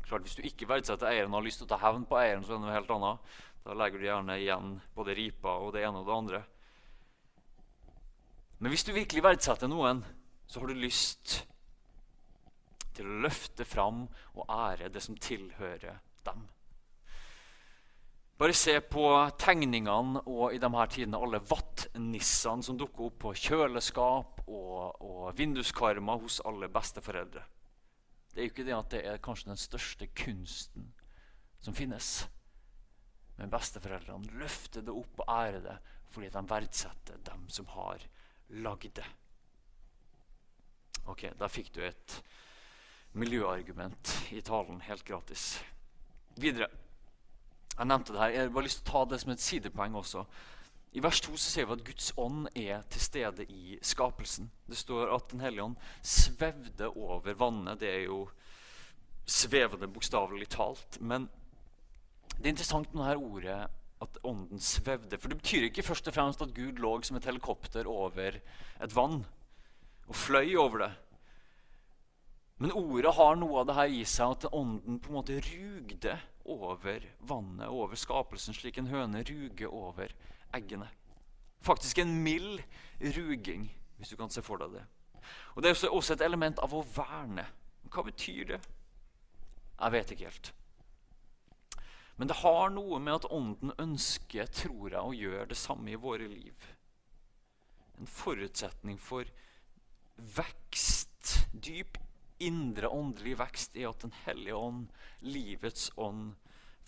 Klart, 0.08 0.24
Hvis 0.24 0.38
du 0.38 0.42
ikke 0.46 0.68
verdsetter 0.68 1.10
eieren 1.10 1.32
og 1.34 1.42
har 1.42 1.46
lyst 1.46 1.60
til 1.60 1.68
å 1.68 1.72
ta 1.74 1.78
hevn 1.82 2.06
på 2.08 2.16
eieren, 2.16 2.44
så 2.44 2.54
er 2.54 2.58
det 2.58 2.64
noe 2.64 2.76
helt 2.76 2.92
annet. 2.94 3.34
Da 3.64 3.74
legger 3.76 4.00
du 4.00 4.06
gjerne 4.06 4.38
igjen 4.40 4.70
både 4.96 5.16
ripa 5.18 5.58
og 5.60 5.74
det 5.74 5.82
ene 5.84 6.00
og 6.00 6.08
det 6.08 6.14
andre. 6.16 6.40
Men 8.58 8.72
hvis 8.72 8.86
du 8.88 8.94
virkelig 8.96 9.22
verdsetter 9.22 9.70
noen, 9.70 10.00
så 10.48 10.60
har 10.60 10.70
du 10.70 10.80
lyst 10.80 11.42
til 12.98 13.08
å 13.08 13.20
løfte 13.24 13.66
fram 13.68 14.06
og 14.34 14.46
ære 14.50 14.90
det 14.92 15.02
som 15.04 15.16
tilhører 15.16 16.00
dem. 16.26 16.46
Bare 18.38 18.54
se 18.54 18.76
på 18.86 19.02
tegningene 19.40 20.20
og 20.30 20.52
i 20.54 20.60
de 20.62 20.68
her 20.70 20.90
tidene 20.94 21.18
alle 21.18 21.40
vattnissene 21.42 22.62
som 22.62 22.76
dukker 22.78 23.08
opp 23.08 23.16
på 23.24 23.32
kjøleskap 23.34 24.44
og, 24.46 25.00
og 25.02 25.32
vinduskarmer 25.38 26.20
hos 26.22 26.38
alle 26.46 26.68
besteforeldre. 26.70 27.42
Det 28.30 28.38
er 28.38 28.46
jo 28.46 28.52
ikke 28.52 28.66
det 28.68 28.76
at 28.76 28.92
det 28.92 29.00
er 29.10 29.22
kanskje 29.24 29.50
den 29.50 29.58
største 29.58 30.06
kunsten 30.14 30.92
som 31.58 31.74
finnes. 31.74 32.28
Men 33.40 33.50
besteforeldrene 33.50 34.38
løfter 34.38 34.86
det 34.86 34.94
opp 34.94 35.24
og 35.24 35.32
ærer 35.34 35.64
det 35.64 35.78
fordi 36.14 36.30
de 36.32 36.42
verdsetter 36.48 37.18
dem 37.26 37.48
som 37.52 37.66
har 37.74 38.06
lagd 38.62 38.94
det. 38.96 39.08
Ok, 41.10 41.26
Da 41.34 41.48
fikk 41.50 41.72
du 41.74 41.82
et 41.82 42.20
miljøargument 43.12 44.12
i 44.34 44.40
talen 44.44 44.80
helt 44.84 45.04
gratis. 45.04 45.58
Videre. 46.36 46.68
Jeg 47.78 47.86
nevnte 47.86 48.12
det 48.12 48.20
her. 48.20 48.34
Jeg 48.34 48.46
har 48.46 48.54
bare 48.54 48.66
lyst 48.66 48.82
til 48.82 48.88
å 48.88 48.92
ta 48.92 49.04
det 49.10 49.20
som 49.22 49.32
et 49.32 49.42
sidepoeng 49.42 49.96
også. 49.98 50.24
I 50.96 51.02
vers 51.04 51.20
2 51.20 51.36
så 51.36 51.50
ser 51.52 51.66
vi 51.68 51.76
at 51.76 51.84
Guds 51.86 52.12
ånd 52.18 52.48
er 52.56 52.82
til 52.90 53.02
stede 53.04 53.44
i 53.52 53.78
skapelsen. 53.84 54.50
Det 54.66 54.78
står 54.78 55.12
at 55.14 55.30
Den 55.30 55.40
hellige 55.44 55.64
ånd 55.64 55.76
svevde 56.02 56.88
over 56.88 57.36
vannet. 57.38 57.80
Det 57.80 57.90
er 57.90 58.04
jo 58.06 58.22
svevende, 59.28 59.90
bokstavelig 59.92 60.48
talt. 60.48 61.00
Men 61.00 61.28
det 62.38 62.46
er 62.46 62.54
interessant 62.54 62.94
med 62.94 63.04
dette 63.04 63.18
ordet 63.18 63.58
at 64.02 64.18
ånden 64.24 64.60
svevde. 64.62 65.18
For 65.18 65.28
det 65.28 65.40
betyr 65.42 65.68
ikke 65.68 65.84
først 65.86 66.08
og 66.08 66.14
fremst 66.16 66.42
at 66.42 66.54
Gud 66.56 66.80
lå 66.80 66.94
som 67.02 67.18
et 67.18 67.28
helikopter 67.28 67.86
over 67.90 68.38
et 68.38 68.96
vann 68.96 69.20
og 70.08 70.16
fløy 70.16 70.56
over 70.56 70.86
det. 70.86 70.92
Men 72.58 72.74
ordet 72.74 73.14
har 73.14 73.36
noe 73.38 73.60
av 73.60 73.68
det 73.68 73.76
her 73.76 73.92
i 73.94 74.04
seg, 74.08 74.34
at 74.34 74.52
ånden 74.54 74.98
på 74.98 75.12
en 75.12 75.18
måte 75.20 75.38
rugde 75.46 76.16
over 76.48 77.04
vannet, 77.22 77.68
over 77.70 77.98
skapelsen, 77.98 78.56
slik 78.56 78.80
en 78.80 78.90
høne 78.90 79.22
ruger 79.28 79.70
over 79.70 80.14
eggene. 80.56 80.88
Faktisk 81.62 82.00
en 82.02 82.16
mild 82.24 82.62
ruging, 83.14 83.68
hvis 83.98 84.10
du 84.10 84.16
kan 84.18 84.32
se 84.32 84.42
for 84.42 84.58
deg 84.58 84.74
det. 84.74 84.84
Og 85.54 85.62
Det 85.62 85.70
er 85.70 85.90
også 85.90 86.16
et 86.16 86.24
element 86.26 86.58
av 86.58 86.74
å 86.74 86.82
verne. 86.96 87.46
Hva 87.92 88.02
betyr 88.06 88.54
det? 88.54 88.60
Jeg 89.78 89.94
vet 89.94 90.10
ikke 90.12 90.26
helt. 90.26 90.52
Men 92.18 92.30
det 92.30 92.40
har 92.40 92.72
noe 92.74 92.98
med 92.98 93.20
at 93.20 93.28
Ånden 93.30 93.70
ønsker, 93.78 94.50
tror 94.50 94.90
jeg, 94.90 94.98
å 94.98 95.14
gjøre 95.14 95.46
det 95.52 95.58
samme 95.60 95.92
i 95.92 96.00
våre 96.00 96.26
liv. 96.26 96.66
En 98.00 98.10
forutsetning 98.10 98.98
for 98.98 99.30
vekst, 100.18 101.36
dyp 101.54 101.98
indre 102.44 102.90
åndelig 102.92 103.36
vekst 103.40 103.76
er 103.76 103.90
at 103.90 104.02
Den 104.04 104.14
hellige 104.24 104.56
ånd, 104.56 104.88
livets 105.20 105.90
ånd, 105.96 106.34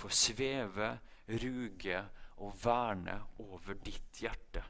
får 0.01 0.17
sveve, 0.17 0.91
ruge 1.29 2.03
og 2.41 2.55
verne 2.63 3.19
over 3.43 3.77
ditt 3.85 4.23
hjerte. 4.23 4.63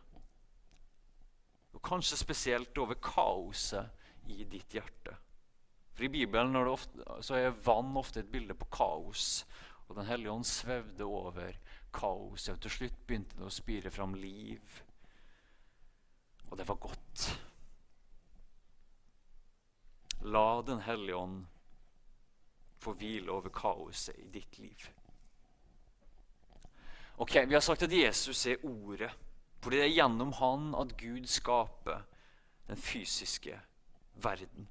Og 1.71 1.83
kanskje 1.87 2.19
spesielt 2.19 2.79
over 2.83 2.99
kaoset 2.99 4.31
i 4.31 4.45
ditt 4.45 4.75
hjerte. 4.75 5.15
For 5.95 6.07
I 6.07 6.13
Bibelen 6.13 6.57
er, 6.57 6.71
ofte, 6.71 7.05
er 7.37 7.55
vann 7.65 7.95
ofte 7.99 8.23
et 8.23 8.33
bilde 8.33 8.57
på 8.59 8.69
kaos. 8.73 9.45
Og 9.89 9.97
Den 9.99 10.07
hellige 10.07 10.33
ånd 10.33 10.47
svevde 10.47 11.07
over 11.07 11.55
kaoset. 11.95 12.55
Og 12.55 12.63
til 12.65 12.75
slutt 12.77 12.99
begynte 13.07 13.39
det 13.39 13.47
å 13.47 13.55
spire 13.55 13.93
fram 13.95 14.15
liv. 14.19 14.81
Og 16.51 16.59
det 16.59 16.67
var 16.67 16.81
godt. 16.83 17.27
La 20.21 20.63
Den 20.63 20.81
hellige 20.81 21.17
ånd 21.17 21.47
få 22.81 22.95
hvile 22.97 23.33
over 23.33 23.53
kaoset 23.53 24.17
i 24.19 24.29
ditt 24.33 24.59
liv. 24.59 24.89
Ok, 27.21 27.35
Vi 27.47 27.55
har 27.55 27.61
sagt 27.61 27.83
at 27.83 27.93
Jesus 27.93 28.47
er 28.47 28.65
Ordet, 28.65 29.11
fordi 29.61 29.77
det 29.77 29.85
er 29.85 29.95
gjennom 29.95 30.33
Han 30.33 30.75
at 30.75 30.97
Gud 30.97 31.27
skaper 31.27 32.03
den 32.69 32.77
fysiske 32.77 33.61
verden. 34.15 34.69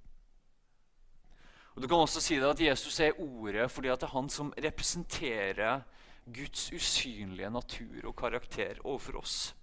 Og 1.76 1.82
Du 1.82 1.88
kan 1.88 1.98
også 1.98 2.22
si 2.22 2.36
det 2.36 2.50
at 2.50 2.62
Jesus 2.62 3.00
er 3.00 3.20
Ordet 3.20 3.72
fordi 3.72 3.88
det 3.88 4.04
er 4.04 4.08
han 4.08 4.30
som 4.30 4.54
representerer 4.58 5.82
Guds 6.26 6.74
usynlige 6.74 7.50
natur 7.50 8.08
og 8.08 8.16
karakter 8.16 8.76
overfor 8.84 9.18
oss. 9.18 9.56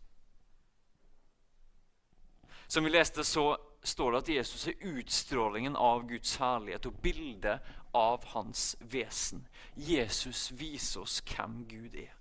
Som 2.68 2.84
vi 2.84 2.90
leste, 2.90 3.24
så 3.24 3.56
står 3.82 4.12
det 4.12 4.18
at 4.18 4.28
Jesus 4.28 4.66
er 4.68 4.86
utstrålingen 4.96 5.76
av 5.76 6.06
Guds 6.08 6.36
herlighet 6.36 6.86
og 6.86 7.00
bildet 7.02 7.60
av 7.94 8.24
hans 8.32 8.76
vesen. 8.80 9.46
Jesus 9.76 10.50
viser 10.52 11.00
oss 11.00 11.20
hvem 11.26 11.64
Gud 11.68 11.94
er. 11.94 12.14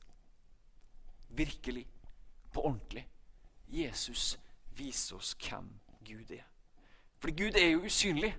Virkelig. 1.30 1.88
På 2.52 2.66
ordentlig. 2.66 3.08
Jesus 3.68 4.38
viser 4.78 5.16
oss 5.16 5.36
hvem 5.42 5.68
Gud 6.06 6.32
er. 6.32 6.46
For 7.20 7.32
Gud 7.32 7.58
er 7.60 7.70
jo 7.74 7.86
usynlig. 7.86 8.36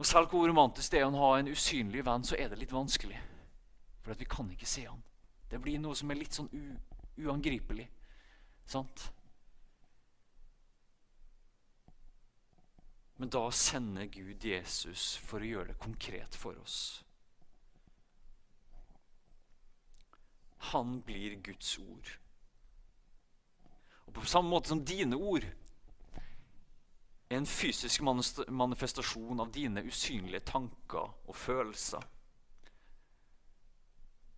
Og 0.00 0.06
Selv 0.06 0.30
hvor 0.32 0.48
romantisk 0.48 0.92
det 0.92 1.00
er 1.02 1.10
å 1.10 1.18
ha 1.20 1.34
en 1.38 1.50
usynlig 1.52 2.04
venn, 2.06 2.24
så 2.24 2.38
er 2.38 2.48
det 2.48 2.62
litt 2.62 2.72
vanskelig. 2.72 3.18
For 4.00 4.16
vi 4.16 4.24
kan 4.24 4.48
ikke 4.50 4.68
se 4.68 4.86
han. 4.86 5.02
Det 5.50 5.60
blir 5.60 5.80
noe 5.82 5.96
som 5.98 6.10
er 6.10 6.20
litt 6.22 6.32
sånn 6.32 6.48
uangripelig. 7.20 7.84
Sant? 8.70 9.10
Men 13.20 13.28
da 13.28 13.50
sender 13.52 14.04
Gud 14.04 14.44
Jesus 14.44 15.18
for 15.20 15.44
å 15.44 15.48
gjøre 15.48 15.74
det 15.74 15.82
konkret 15.82 16.36
for 16.40 16.56
oss. 16.62 17.02
Han 20.70 21.02
blir 21.04 21.34
Guds 21.44 21.74
ord. 21.82 22.08
Og 24.06 24.14
På 24.16 24.24
samme 24.24 24.48
måte 24.48 24.72
som 24.72 24.80
dine 24.88 25.20
ord 25.20 25.44
er 25.44 27.36
en 27.36 27.50
fysisk 27.58 28.08
manifestasjon 28.08 29.44
av 29.44 29.52
dine 29.52 29.84
usynlige 29.84 30.40
tanker 30.54 31.12
og 31.28 31.36
følelser. 31.36 32.08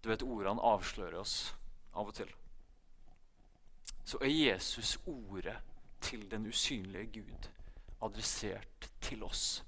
Du 0.02 0.10
vet, 0.10 0.26
ordene 0.26 0.70
avslører 0.74 1.22
oss 1.22 1.38
av 1.94 2.10
og 2.10 2.18
til. 2.18 2.34
Så 4.02 4.18
er 4.26 4.34
Jesus 4.34 4.96
ordet 5.06 5.60
til 6.02 6.26
den 6.26 6.50
usynlige 6.50 7.22
Gud 7.22 7.52
adressert 8.02 8.90
til 9.00 9.22
oss, 9.22 9.64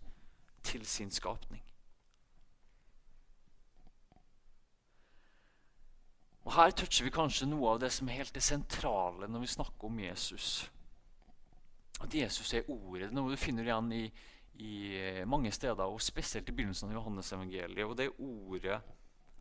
til 0.63 0.87
sin 0.87 1.11
skapning. 1.11 1.63
Og 6.45 6.53
Her 6.55 6.71
toucher 6.71 7.07
vi 7.07 7.13
kanskje 7.13 7.49
noe 7.49 7.73
av 7.73 7.81
det 7.81 7.91
som 7.93 8.09
er 8.09 8.21
helt 8.21 8.35
det 8.37 8.45
sentrale 8.45 9.29
når 9.31 9.47
vi 9.47 9.53
snakker 9.55 9.89
om 9.89 10.01
Jesus. 10.01 10.71
At 12.05 12.15
Jesus 12.15 12.53
er 12.53 12.69
ordet. 12.69 13.09
Det 13.09 13.15
er 13.15 13.17
noe 13.17 13.33
du 13.33 13.41
finner 13.41 13.65
igjen 13.65 13.93
i, 13.97 14.05
i 14.61 14.75
mange 15.27 15.53
steder, 15.53 15.87
og 15.87 16.03
spesielt 16.05 16.49
i 16.49 16.53
begynnelsen 16.53 16.91
av 16.91 16.99
Johannes-evangeliet. 16.99 17.87
Og 17.89 17.97
det 17.97 18.11
er 18.11 18.21
ordet 18.21 18.81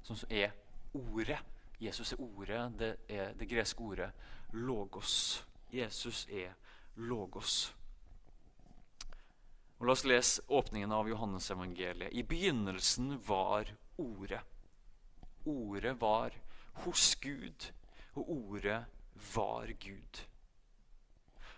som 0.03 0.21
er 0.29 0.55
ordet. 0.93 1.41
Jesus 1.81 2.13
er 2.13 2.23
ordet. 2.23 2.61
Det 2.79 2.95
er 3.09 3.33
det 3.35 3.49
greske 3.51 3.83
ordet 3.83 4.11
logos. 4.53 5.43
Jesus 5.73 6.27
er 6.31 6.53
logos. 6.95 7.75
Og 9.83 9.87
La 9.89 9.97
oss 9.97 10.05
lese 10.07 10.39
åpningen 10.47 10.93
av 10.95 11.09
Johannes-evangeliet. 11.11 12.13
I 12.15 12.21
begynnelsen 12.23 13.17
var 13.27 13.67
Ordet. 13.99 14.39
Ordet 15.43 15.97
var 15.99 16.37
hos 16.85 17.15
Gud, 17.19 17.65
og 18.15 18.29
Ordet 18.31 18.77
var 19.33 19.73
Gud. 19.83 20.21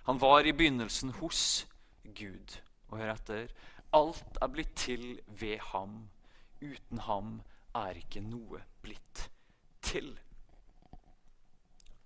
Han 0.10 0.18
var 0.18 0.42
i 0.42 0.56
begynnelsen 0.58 1.14
hos 1.20 1.68
Gud. 2.02 2.56
Og 2.90 2.98
hør 2.98 3.14
etter. 3.14 3.54
Alt 3.94 4.42
er 4.42 4.50
blitt 4.50 4.74
til 4.74 5.22
ved 5.28 5.62
ham. 5.70 6.10
Uten 6.66 7.06
ham 7.06 7.38
er 7.78 8.02
ikke 8.02 8.26
noe 8.26 8.64
blitt 8.82 9.28
til. 9.86 10.16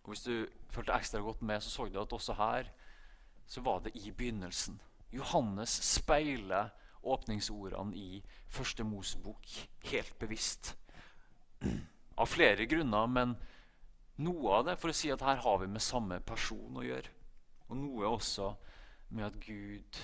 Og 0.04 0.12
Hvis 0.12 0.28
du 0.28 0.36
fulgte 0.68 1.00
ekstra 1.00 1.24
godt 1.24 1.48
med, 1.48 1.64
så 1.64 1.72
så 1.72 1.88
du 1.88 2.02
at 2.04 2.12
også 2.12 2.36
her 2.44 2.76
så 3.48 3.62
var 3.62 3.80
det 3.88 3.96
i 3.96 4.12
begynnelsen. 4.12 4.82
Johannes 5.12 5.72
speiler 5.86 6.70
åpningsordene 7.02 7.96
i 7.96 8.24
Første 8.50 8.84
Mosebok 8.84 9.48
helt 9.92 10.20
bevisst. 10.20 10.76
Av 12.20 12.28
flere 12.28 12.66
grunner, 12.70 13.08
men 13.08 13.36
noe 14.20 14.58
av 14.58 14.68
det 14.68 14.76
for 14.82 14.92
å 14.92 14.98
si 14.98 15.12
at 15.14 15.24
her 15.24 15.42
har 15.44 15.60
vi 15.62 15.70
med 15.72 15.84
samme 15.84 16.20
person 16.26 16.80
å 16.80 16.86
gjøre. 16.86 17.14
Og 17.70 17.78
noe 17.78 18.10
også 18.10 18.52
med 19.16 19.26
at 19.30 19.40
Gud 19.44 20.00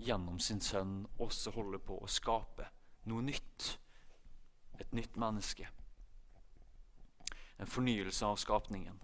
gjennom 0.00 0.40
sin 0.42 0.60
sønn 0.64 1.04
også 1.22 1.54
holder 1.54 1.82
på 1.84 2.00
å 2.02 2.10
skape 2.10 2.66
noe 3.08 3.22
nytt. 3.24 3.74
Et 4.80 4.92
nytt 4.96 5.16
menneske. 5.20 5.68
En 7.62 7.70
fornyelse 7.70 8.26
av 8.26 8.40
skapningen. 8.42 8.96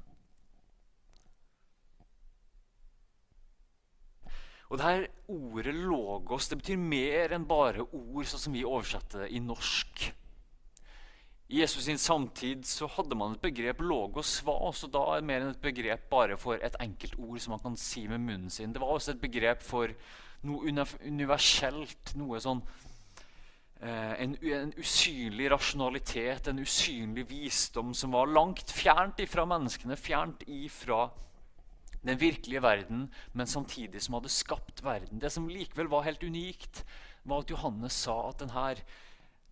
Og 4.70 4.78
det 4.78 4.86
her 4.86 5.06
Ordet 5.30 5.74
'logos' 5.74 6.48
det 6.50 6.58
betyr 6.58 6.78
mer 6.78 7.34
enn 7.34 7.46
bare 7.46 7.84
ord, 7.86 8.24
sånn 8.26 8.42
som 8.44 8.54
vi 8.54 8.64
oversetter 8.66 9.24
det 9.24 9.30
i 9.34 9.42
norsk. 9.42 10.02
I 11.50 11.60
Jesus 11.60 11.84
sin 11.84 11.98
samtid 11.98 12.66
så 12.66 12.86
hadde 12.86 13.18
man 13.18 13.34
et 13.34 13.42
begrep 13.42 13.82
'logos' 13.82 14.44
var 14.46 14.62
også 14.68 14.90
da 14.90 15.20
mer 15.20 15.42
enn 15.42 15.50
et 15.50 15.62
begrep 15.62 16.08
bare 16.10 16.36
for 16.36 16.54
et 16.54 16.76
enkelt 16.80 17.18
ord 17.18 17.40
som 17.40 17.54
man 17.56 17.62
kan 17.64 17.76
si 17.76 18.06
med 18.06 18.20
munnen 18.20 18.50
sin. 18.50 18.72
Det 18.72 18.80
var 18.80 18.94
også 18.94 19.14
et 19.14 19.20
begrep 19.22 19.62
for 19.62 19.90
noe 20.42 20.86
universelt, 21.02 22.14
noe 22.16 22.38
sånn 22.40 22.62
eh, 23.82 24.14
en, 24.22 24.36
en, 24.42 24.72
usynlig 24.78 25.50
rasjonalitet, 25.50 26.46
en 26.48 26.62
usynlig 26.62 27.26
visdom 27.28 27.94
som 27.94 28.14
var 28.14 28.30
langt 28.30 28.70
fjernt 28.70 29.20
ifra 29.20 29.44
menneskene, 29.46 29.98
fjernt 29.98 30.46
ifra 30.46 31.08
den 32.06 32.20
virkelige 32.20 32.62
verden, 32.62 33.08
men 33.32 33.46
samtidig 33.46 34.02
som 34.02 34.16
hadde 34.16 34.32
skapt 34.32 34.84
verden. 34.84 35.20
Det 35.20 35.32
som 35.32 35.48
likevel 35.48 35.90
var 35.92 36.06
helt 36.06 36.22
unikt, 36.24 36.84
var 37.24 37.44
at 37.44 37.50
Johannes 37.52 37.98
sa 38.06 38.16
at 38.30 38.40
denne, 38.40 38.64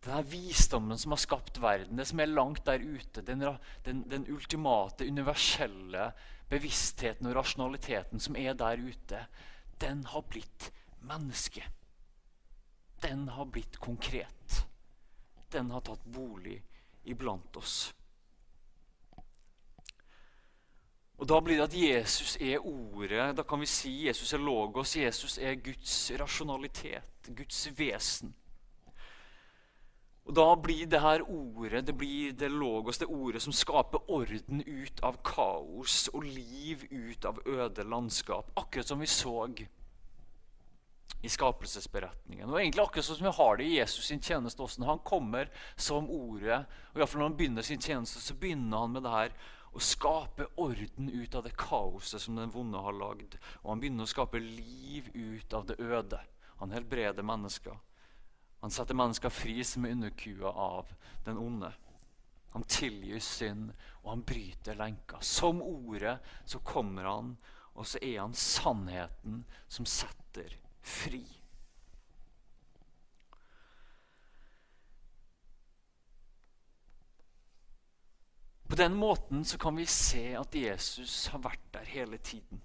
denne 0.05 0.25
visdommen 0.31 0.99
som 0.99 1.13
har 1.13 1.21
skapt 1.21 1.61
verden, 1.61 2.01
det 2.01 2.09
som 2.09 2.21
er 2.21 2.33
langt 2.33 2.65
der 2.67 2.81
ute, 2.81 3.23
den, 3.23 3.45
den, 3.85 4.03
den 4.09 4.27
ultimate, 4.33 5.05
universelle 5.05 6.13
bevisstheten 6.49 7.29
og 7.29 7.37
rasjonaliteten 7.37 8.23
som 8.23 8.37
er 8.37 8.57
der 8.57 8.81
ute, 8.81 9.27
den 9.81 10.05
har 10.09 10.25
blitt 10.31 10.71
menneske. 11.05 11.63
Den 13.03 13.29
har 13.29 13.45
blitt 13.45 13.77
konkret. 13.79 14.65
Den 15.53 15.71
har 15.71 15.85
tatt 15.87 16.05
bolig 16.05 16.59
iblant 17.05 17.57
oss. 17.57 17.93
Og 21.19 21.27
Da 21.27 21.41
blir 21.41 21.59
det 21.59 21.67
at 21.67 21.75
Jesus 21.75 22.37
er 22.41 22.63
ordet. 22.63 23.37
Da 23.37 23.43
kan 23.43 23.61
vi 23.61 23.67
si 23.67 24.07
Jesus 24.07 24.33
er 24.33 24.39
logos. 24.39 24.97
Jesus 24.97 25.39
er 25.39 25.55
Guds 25.55 26.13
rasjonalitet, 26.21 27.31
Guds 27.35 27.69
vesen. 27.79 28.35
Og 30.29 30.35
Da 30.35 30.55
blir 30.55 30.87
det 30.87 31.01
her 31.01 31.23
ordet, 31.25 31.87
det 31.87 31.97
blir 31.97 32.33
det 32.33 32.51
logos, 32.53 32.99
det 32.99 33.09
ordet 33.09 33.43
som 33.43 33.53
skaper 33.53 34.11
orden 34.11 34.61
ut 34.67 35.01
av 35.03 35.17
kaos 35.25 36.09
og 36.13 36.23
liv 36.23 36.85
ut 36.91 37.25
av 37.25 37.41
øde 37.47 37.85
landskap. 37.85 38.53
Akkurat 38.55 38.87
som 38.87 39.01
vi 39.01 39.07
så 39.07 39.49
i 41.23 41.29
skapelsesberetningen. 41.29 42.51
Og 42.51 42.61
egentlig 42.61 42.83
akkurat 42.83 43.05
som 43.05 43.25
vi 43.25 43.33
har 43.41 43.57
det 43.57 43.65
i 43.65 43.79
Jesus 43.79 44.07
sin 44.07 44.21
tjeneste 44.21 44.63
også. 44.63 44.81
Når 44.81 44.87
han 44.93 44.99
kommer 45.05 45.49
som 45.77 46.11
ordet, 46.11 46.67
og 46.93 47.01
i 47.01 47.07
fall 47.07 47.23
når 47.23 47.31
han 47.31 47.39
begynner 47.41 47.63
sin 47.63 47.81
tjeneste, 47.81 48.21
så 48.21 48.37
begynner 48.39 48.85
han 48.85 48.93
med 48.93 49.03
det 49.03 49.15
her 49.17 49.35
å 49.73 49.83
skape 49.83 50.47
orden 50.57 51.11
ut 51.11 51.35
av 51.35 51.45
det 51.45 51.57
kaoset 51.59 52.23
som 52.23 52.39
den 52.39 52.53
vonde 52.53 52.81
har 52.83 52.97
lagd. 52.97 53.37
Og 53.63 53.73
han 53.73 53.83
begynner 53.83 54.09
å 54.09 54.11
skape 54.11 54.41
liv 54.43 55.11
ut 55.15 55.55
av 55.55 55.67
det 55.69 55.79
øde. 55.79 56.21
Han 56.59 56.73
helbreder 56.75 57.27
mennesker. 57.27 57.77
Han 58.61 58.75
setter 58.75 58.97
mennesker 58.99 59.31
fri 59.31 59.61
som 59.65 59.87
er 59.87 59.95
underkua 59.95 60.51
av 60.51 60.91
den 61.25 61.39
onde. 61.39 61.71
Han 62.55 62.65
tilgir 62.65 63.21
synd, 63.23 63.71
og 64.03 64.11
han 64.11 64.25
bryter 64.27 64.79
lenker. 64.79 65.21
Som 65.21 65.61
ordet 65.63 66.17
så 66.49 66.59
kommer 66.65 67.07
han, 67.07 67.35
og 67.79 67.87
så 67.87 68.01
er 68.03 68.23
han 68.23 68.35
sannheten 68.35 69.45
som 69.69 69.87
setter 69.87 70.57
fri. 70.83 71.23
Den 78.79 78.95
måten 78.95 79.45
så 79.45 79.59
kan 79.59 79.77
vi 79.77 79.87
se 79.87 80.33
at 80.39 80.55
Jesus 80.55 81.27
har 81.33 81.43
vært 81.43 81.67
der 81.75 81.87
hele 81.89 82.19
tiden. 82.19 82.63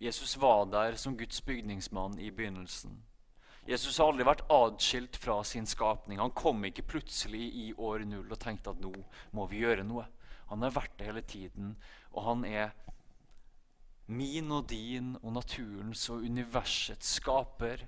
Jesus 0.00 0.36
var 0.36 0.66
der 0.70 0.96
som 1.00 1.16
Guds 1.16 1.40
bygningsmann 1.40 2.18
i 2.20 2.30
begynnelsen. 2.30 3.02
Jesus 3.66 3.98
har 3.98 4.12
aldri 4.12 4.26
vært 4.28 4.44
adskilt 4.52 5.16
fra 5.18 5.40
sin 5.44 5.66
skapning. 5.66 6.20
Han 6.22 6.34
kom 6.36 6.62
ikke 6.68 6.86
plutselig 6.86 7.48
i 7.64 7.66
år 7.74 8.04
null 8.06 8.30
og 8.30 8.38
tenkte 8.38 8.70
at 8.70 8.82
nå 8.82 8.92
må 9.34 9.46
vi 9.50 9.64
gjøre 9.64 9.86
noe. 9.86 10.06
Han 10.52 10.62
har 10.62 10.76
vært 10.76 10.94
der 11.00 11.10
hele 11.10 11.24
tiden, 11.26 11.72
og 12.12 12.28
han 12.28 12.44
er 12.46 12.76
min 14.06 14.52
og 14.54 14.68
din 14.70 15.16
og 15.22 15.32
naturens 15.34 16.04
og 16.14 16.22
universets 16.22 17.16
skaper, 17.18 17.82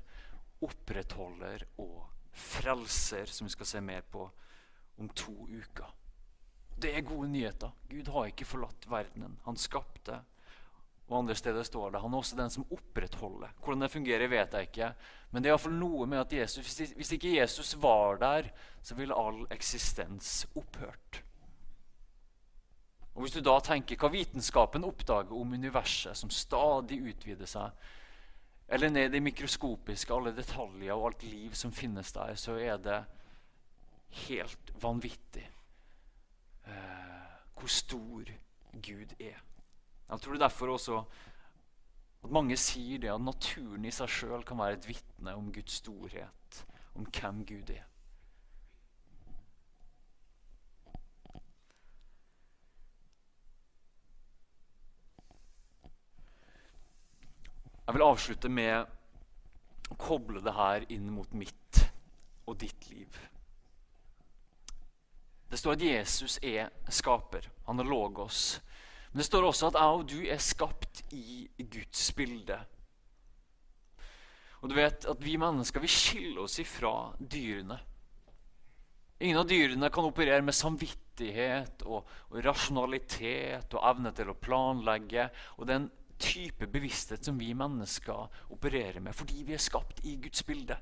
opprettholder 0.66 1.68
og 1.78 2.08
frelser, 2.34 3.30
som 3.30 3.46
vi 3.46 3.54
skal 3.54 3.70
se 3.70 3.84
mer 3.84 4.02
på 4.02 4.26
om 4.98 5.14
to 5.14 5.36
uker. 5.46 5.97
Det 6.78 6.94
er 6.94 7.06
gode 7.06 7.28
nyheter. 7.32 7.70
Gud 7.90 8.08
har 8.14 8.28
ikke 8.30 8.46
forlatt 8.46 8.86
verdenen. 8.90 9.38
Han 9.44 9.56
skapte. 9.58 10.20
Og 11.08 11.18
andre 11.22 11.34
steder 11.34 11.64
står 11.64 11.94
det 11.94 12.02
han 12.02 12.12
er 12.12 12.20
også 12.20 12.36
den 12.36 12.50
som 12.52 12.66
opprettholder. 12.70 13.54
Hvordan 13.64 13.80
det 13.82 13.90
fungerer, 13.90 14.28
vet 14.28 14.54
jeg 14.54 14.68
ikke. 14.68 14.90
Men 15.30 15.42
det 15.42 15.48
er 15.48 15.54
iallfall 15.54 15.78
noe 15.78 16.06
med 16.06 16.20
at 16.20 16.34
Jesus, 16.36 16.76
hvis 16.96 17.12
ikke 17.16 17.36
Jesus 17.38 17.74
var 17.80 18.20
der, 18.20 18.50
så 18.82 18.94
ville 18.94 19.16
all 19.16 19.46
eksistens 19.50 20.46
opphørt. 20.54 21.22
Og 23.14 23.24
Hvis 23.24 23.34
du 23.34 23.40
da 23.42 23.56
tenker 23.58 23.98
hva 23.98 24.12
vitenskapen 24.12 24.84
oppdager 24.86 25.34
om 25.34 25.52
universet, 25.52 26.16
som 26.16 26.30
stadig 26.30 27.00
utvider 27.02 27.50
seg, 27.50 27.72
eller 28.68 28.92
ned 28.92 29.16
i 29.16 29.24
mikroskopiske 29.24 30.14
alle 30.14 30.36
detaljer 30.36 30.92
og 30.92 31.08
alt 31.08 31.24
liv 31.24 31.56
som 31.56 31.72
finnes 31.72 32.12
der, 32.12 32.36
så 32.38 32.54
er 32.60 32.76
det 32.84 33.00
helt 34.28 34.74
vanvittig 34.78 35.48
eh, 36.68 37.34
hvor 37.58 37.72
stor 37.72 38.30
Gud 38.72 39.14
er. 39.20 39.40
Jeg 40.08 40.20
tror 40.20 40.32
det 40.32 40.40
er 40.40 40.46
derfor 40.46 40.72
også 40.72 41.02
at 42.24 42.30
mange 42.30 42.56
sier 42.56 42.98
det 42.98 43.10
at 43.12 43.22
naturen 43.22 43.84
i 43.84 43.92
seg 43.94 44.10
sjøl 44.10 44.42
kan 44.46 44.58
være 44.58 44.78
et 44.78 44.88
vitne 44.88 45.34
om 45.38 45.52
Guds 45.52 45.78
storhet, 45.82 46.64
om 46.94 47.06
hvem 47.06 47.44
Gud 47.46 47.70
er. 47.70 47.84
Jeg 57.88 57.96
vil 57.96 58.04
avslutte 58.04 58.48
med 58.52 58.90
å 59.88 59.96
koble 59.96 60.42
det 60.44 60.52
her 60.52 60.84
inn 60.92 61.06
mot 61.08 61.30
mitt 61.32 61.78
og 62.44 62.58
ditt 62.60 62.90
liv. 62.90 63.14
Det 65.48 65.58
står 65.58 65.76
at 65.76 65.84
Jesus 65.84 66.38
er 66.44 66.68
skaper. 66.92 67.48
Han 67.66 67.80
er 67.80 67.88
logos. 67.88 68.58
Men 69.10 69.22
det 69.22 69.28
står 69.28 69.48
også 69.48 69.70
at 69.70 69.78
jeg 69.80 70.00
og 70.00 70.08
du 70.10 70.18
er 70.28 70.42
skapt 70.42 71.02
i 71.16 71.48
Guds 71.58 72.10
bilde. 72.16 72.58
Og 74.60 74.70
du 74.70 74.74
vet 74.76 75.06
at 75.08 75.22
Vi 75.24 75.36
mennesker 75.40 75.80
vi 75.80 75.90
skiller 75.90 76.42
oss 76.44 76.58
ifra 76.60 77.12
dyrene. 77.18 77.78
Ingen 79.20 79.40
av 79.40 79.48
dyrene 79.50 79.90
kan 79.90 80.06
operere 80.06 80.44
med 80.46 80.54
samvittighet 80.54 81.82
og, 81.86 82.06
og 82.30 82.42
rasjonalitet 82.44 83.74
og 83.74 83.86
evne 83.90 84.12
til 84.14 84.30
å 84.30 84.38
planlegge. 84.38 85.30
og 85.56 85.66
den 85.66 85.88
type 86.18 86.66
bevissthet 86.66 87.24
som 87.24 87.38
vi 87.38 87.52
mennesker 87.54 88.28
opererer 88.50 89.00
med 89.00 89.14
fordi 89.14 89.44
vi 89.46 89.54
er 89.54 89.62
skapt 89.62 90.02
i 90.06 90.16
Guds 90.22 90.42
bilde. 90.42 90.76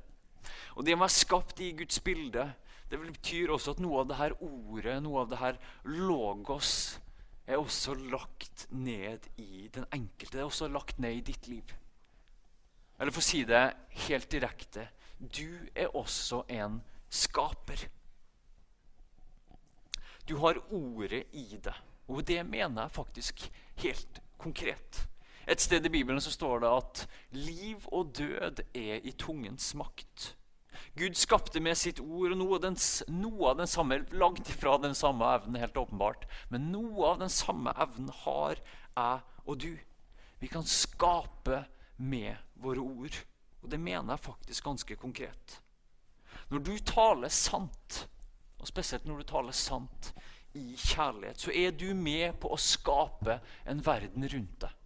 Og 0.77 0.85
Det 0.85 0.95
å 0.95 1.01
være 1.01 1.13
skapt 1.13 1.61
i 1.61 1.73
Guds 1.77 2.01
bilde 2.01 2.47
det 2.91 3.01
betyr 3.03 3.51
også 3.55 3.75
at 3.75 3.83
noe 3.83 4.03
av 4.03 4.11
det 4.11 4.19
her 4.21 4.37
ordet, 4.45 5.01
noe 5.03 5.25
av 5.25 5.31
det 5.33 5.41
her 5.41 5.59
logos, 5.91 7.01
er 7.47 7.59
også 7.61 7.95
lagt 8.11 8.67
ned 8.75 9.27
i 9.39 9.69
den 9.75 9.87
enkelte. 9.95 10.35
Det 10.35 10.43
er 10.43 10.49
også 10.49 10.69
lagt 10.71 10.99
ned 11.03 11.19
i 11.19 11.27
ditt 11.27 11.49
liv. 11.51 11.75
Eller 12.99 13.13
for 13.15 13.23
å 13.23 13.27
si 13.29 13.45
det 13.47 13.65
helt 14.07 14.31
direkte 14.33 14.89
du 15.17 15.69
er 15.75 15.95
også 15.97 16.43
en 16.53 16.81
skaper. 17.09 17.87
Du 20.29 20.37
har 20.43 20.59
ordet 20.75 21.25
i 21.33 21.47
deg. 21.57 21.85
Og 22.07 22.23
det 22.27 22.43
mener 22.47 22.85
jeg 22.85 22.95
faktisk 22.95 23.47
helt 23.83 24.21
konkret. 24.39 25.07
Et 25.47 25.61
sted 25.63 25.87
i 25.87 25.91
Bibelen 25.91 26.21
så 26.23 26.31
står 26.31 26.63
det 26.63 26.71
at 26.71 27.03
liv 27.35 27.87
og 27.95 28.13
død 28.19 28.63
er 28.75 29.03
i 29.03 29.15
tungens 29.19 29.73
makt. 29.79 30.35
Gud 30.97 31.17
skapte 31.19 31.61
med 31.61 31.77
sitt 31.77 32.01
ord, 32.01 32.33
og 32.33 32.39
noe 32.41 32.59
den, 32.63 32.77
noe 33.13 33.51
av 33.51 33.59
den 33.61 33.69
samme, 33.69 34.01
langt 34.17 34.49
ifra 34.49 34.79
den 34.81 34.97
samme 34.97 35.29
evnen, 35.37 35.61
helt 35.61 35.77
åpenbart, 35.77 36.25
men 36.49 36.71
noe 36.73 37.13
av 37.13 37.21
den 37.21 37.33
samme 37.33 37.75
evnen 37.77 38.09
har 38.25 38.57
jeg 38.61 39.21
og 39.47 39.59
du. 39.61 39.75
Vi 40.41 40.49
kan 40.49 40.65
skape 40.65 41.65
med 41.97 42.37
våre 42.61 42.81
ord. 42.81 43.17
Og 43.63 43.71
det 43.71 43.81
mener 43.81 44.15
jeg 44.15 44.25
faktisk 44.25 44.65
ganske 44.65 44.97
konkret. 44.97 45.61
Når 46.49 46.59
du 46.59 46.77
taler 46.79 47.29
sant, 47.29 48.07
og 48.61 48.69
spesielt 48.69 49.07
når 49.09 49.19
du 49.19 49.27
taler 49.27 49.57
sant 49.57 50.13
i 50.55 50.77
kjærlighet, 50.79 51.41
så 51.41 51.51
er 51.51 51.73
du 51.75 51.89
med 51.95 52.39
på 52.41 52.53
å 52.55 52.61
skape 52.61 53.41
en 53.67 53.83
verden 53.85 54.29
rundt 54.31 54.61
deg. 54.63 54.77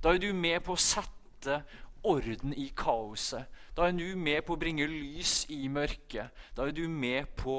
Da 0.00 0.14
er 0.14 0.22
du 0.22 0.30
med 0.32 0.62
på 0.64 0.76
å 0.76 0.80
sette 0.80 1.62
orden 2.06 2.54
i 2.54 2.70
kaoset. 2.76 3.50
Da 3.80 3.86
er 3.88 3.94
du 3.96 4.12
med 4.12 4.42
på 4.44 4.52
å 4.52 4.60
bringe 4.60 4.84
lys 4.84 5.46
i 5.48 5.62
mørket. 5.72 6.28
Da 6.52 6.66
er 6.68 6.74
du 6.76 6.82
med 6.84 7.30
på 7.32 7.54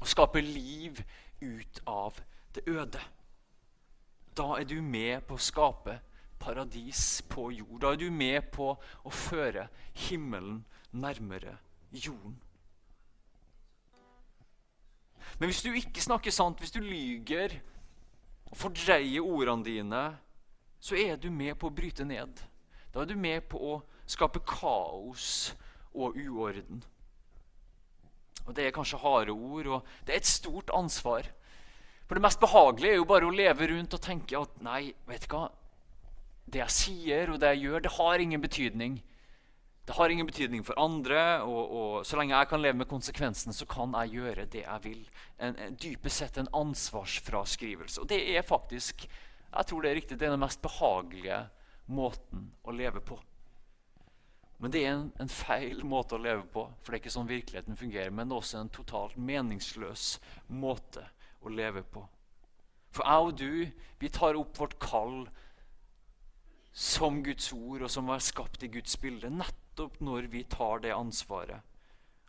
å 0.00 0.08
skape 0.08 0.40
liv 0.40 1.02
ut 1.44 1.80
av 1.84 2.22
det 2.56 2.62
øde. 2.72 3.02
Da 4.32 4.46
er 4.56 4.64
du 4.64 4.78
med 4.80 5.26
på 5.28 5.36
å 5.36 5.44
skape 5.44 5.98
paradis 6.40 7.20
på 7.28 7.50
jord. 7.52 7.82
Da 7.84 7.92
er 7.92 8.00
du 8.00 8.08
med 8.08 8.48
på 8.56 8.70
å 8.80 9.12
føre 9.12 9.68
himmelen 10.06 10.64
nærmere 10.96 11.58
jorden. 11.92 12.40
Men 15.36 15.52
hvis 15.52 15.66
du 15.68 15.74
ikke 15.76 16.00
snakker 16.00 16.32
sant, 16.32 16.64
hvis 16.64 16.72
du 16.72 16.80
lyger 16.80 17.60
og 18.48 18.56
fordreier 18.56 19.20
ordene 19.20 19.68
dine, 19.68 20.06
så 20.80 20.96
er 20.96 21.20
du 21.20 21.28
med 21.28 21.58
på 21.60 21.68
å 21.68 21.76
bryte 21.82 22.08
ned. 22.08 22.40
Da 22.88 23.04
er 23.04 23.12
du 23.12 23.20
med 23.20 23.44
på 23.52 23.60
å 23.60 23.82
skape 24.06 24.42
kaos 24.46 25.54
og 25.94 26.18
uorden. 26.18 26.82
Og 28.44 28.54
Det 28.54 28.66
er 28.66 28.76
kanskje 28.76 29.00
harde 29.00 29.32
ord, 29.32 29.66
og 29.66 29.86
det 30.06 30.14
er 30.14 30.20
et 30.20 30.26
stort 30.26 30.70
ansvar. 30.74 31.24
For 32.06 32.14
Det 32.14 32.22
mest 32.22 32.40
behagelige 32.40 32.92
er 32.92 33.00
jo 33.00 33.08
bare 33.08 33.26
å 33.26 33.32
leve 33.32 33.70
rundt 33.70 33.94
og 33.94 34.00
tenke 34.00 34.36
at 34.36 34.60
nei, 34.60 34.92
vet 35.08 35.24
du 35.24 35.34
hva? 35.36 35.48
Det 36.44 36.60
jeg 36.60 36.70
sier 36.70 37.32
og 37.32 37.40
det 37.40 37.54
jeg 37.54 37.64
gjør, 37.64 37.80
det 37.80 37.92
har 37.96 38.20
ingen 38.20 38.40
betydning. 38.40 39.02
Det 39.84 39.96
har 39.96 40.08
ingen 40.08 40.26
betydning 40.26 40.64
for 40.64 40.76
andre, 40.80 41.42
og, 41.44 41.72
og 41.72 42.06
så 42.08 42.16
lenge 42.16 42.36
jeg 42.36 42.48
kan 42.48 42.60
leve 42.60 42.76
med 42.80 42.88
konsekvensene, 42.88 43.52
så 43.52 43.66
kan 43.68 43.92
jeg 44.00 44.16
gjøre 44.16 44.46
det 44.52 44.62
jeg 44.64 44.84
vil. 44.84 45.02
En, 45.38 45.56
en, 45.60 45.76
dypest 45.76 46.20
sett 46.20 46.38
en 46.40 46.48
ansvarsfraskrivelse. 46.52 48.00
Og 48.00 48.08
det 48.08 48.20
er 48.36 48.44
faktisk 48.44 49.08
jeg 49.54 49.66
tror 49.70 49.84
det 49.84 49.90
er 49.90 49.94
riktig, 49.94 50.18
det 50.18 50.26
er 50.26 50.34
den 50.34 50.42
mest 50.42 50.62
behagelige 50.64 51.44
måten 51.94 52.48
å 52.66 52.74
leve 52.74 53.00
på. 53.04 53.20
Men 54.62 54.72
det 54.72 54.84
er 54.84 54.92
en, 54.94 55.08
en, 55.20 55.30
feil 55.30 55.82
måte 55.86 56.16
å 56.16 56.22
leve 56.22 56.44
på, 56.52 56.66
for 56.80 56.92
det 56.92 56.98
er 56.98 57.02
ikke 57.02 57.14
sånn 57.14 57.30
virkeligheten 57.30 57.78
fungerer. 57.78 58.12
Men 58.14 58.30
det 58.30 58.36
er 58.36 58.42
også 58.42 58.60
en 58.60 58.72
totalt 58.72 59.16
meningsløs 59.18 60.06
måte 60.48 61.04
å 61.44 61.52
leve 61.52 61.82
på. 61.82 62.04
For 62.94 63.08
jeg 63.10 63.28
og 63.28 63.38
du, 63.40 63.80
vi 63.98 64.12
tar 64.14 64.38
opp 64.38 64.54
vårt 64.60 64.78
kall 64.82 65.24
som 66.74 67.20
Guds 67.26 67.50
ord, 67.54 67.84
og 67.86 67.90
som 67.90 68.10
er 68.10 68.22
skapt 68.22 68.62
i 68.66 68.70
Guds 68.70 68.96
bilde, 69.02 69.30
nettopp 69.30 70.00
når 70.02 70.30
vi 70.30 70.44
tar 70.50 70.82
det 70.86 70.94
ansvaret 70.94 71.62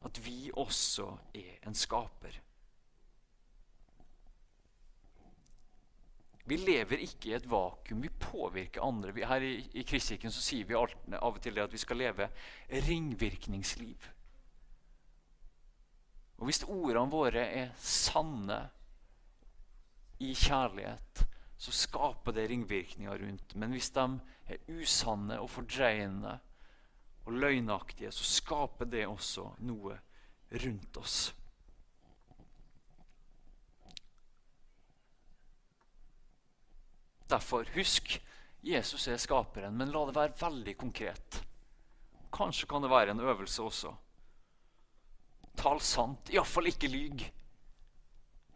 at 0.06 0.20
vi 0.22 0.52
også 0.54 1.08
er 1.34 1.56
en 1.66 1.78
skaper. 1.78 2.36
Vi 6.46 6.58
lever 6.62 7.02
ikke 7.02 7.32
i 7.32 7.36
et 7.38 7.48
vakuum. 7.50 8.04
Vi 8.04 8.12
påvirker 8.22 8.84
andre. 8.86 9.14
Vi, 9.16 9.26
her 9.26 9.42
i, 9.42 9.56
i 9.74 9.84
Kristkirken 9.88 10.34
så 10.34 10.44
sier 10.46 10.68
vi 10.70 10.78
av 10.78 10.94
og 11.26 11.40
til 11.42 11.58
at 11.62 11.74
vi 11.74 11.82
skal 11.82 11.98
leve 12.04 12.30
ringvirkningsliv. 12.70 14.10
Og 16.38 16.46
Hvis 16.46 16.66
ordene 16.68 17.10
våre 17.10 17.46
er 17.48 17.72
sanne 17.80 18.60
i 20.22 20.34
kjærlighet, 20.36 21.26
så 21.58 21.72
skaper 21.74 22.36
det 22.36 22.50
ringvirkninger 22.52 23.24
rundt. 23.24 23.56
Men 23.56 23.74
hvis 23.74 23.90
de 23.96 24.06
er 24.46 24.62
usanne 24.70 25.40
og 25.42 25.50
fordreiende 25.50 26.38
og 27.26 27.40
løgnaktige, 27.42 28.12
så 28.12 28.28
skaper 28.28 28.86
det 28.86 29.08
også 29.08 29.48
noe 29.66 29.98
rundt 30.52 31.02
oss. 31.02 31.32
Derfor, 37.30 37.66
husk, 37.76 38.20
Jesus 38.66 39.08
er 39.08 39.18
skaperen, 39.22 39.78
men 39.78 39.92
la 39.94 40.06
det 40.08 40.16
være 40.18 40.38
veldig 40.40 40.76
konkret. 40.78 41.42
Kanskje 42.36 42.68
kan 42.70 42.84
det 42.84 42.92
være 42.92 43.16
en 43.16 43.24
øvelse 43.24 43.64
også. 43.64 43.94
Tal 45.56 45.82
sant, 45.82 46.30
iallfall 46.34 46.70
ikke 46.70 46.92
lyg. 46.92 47.26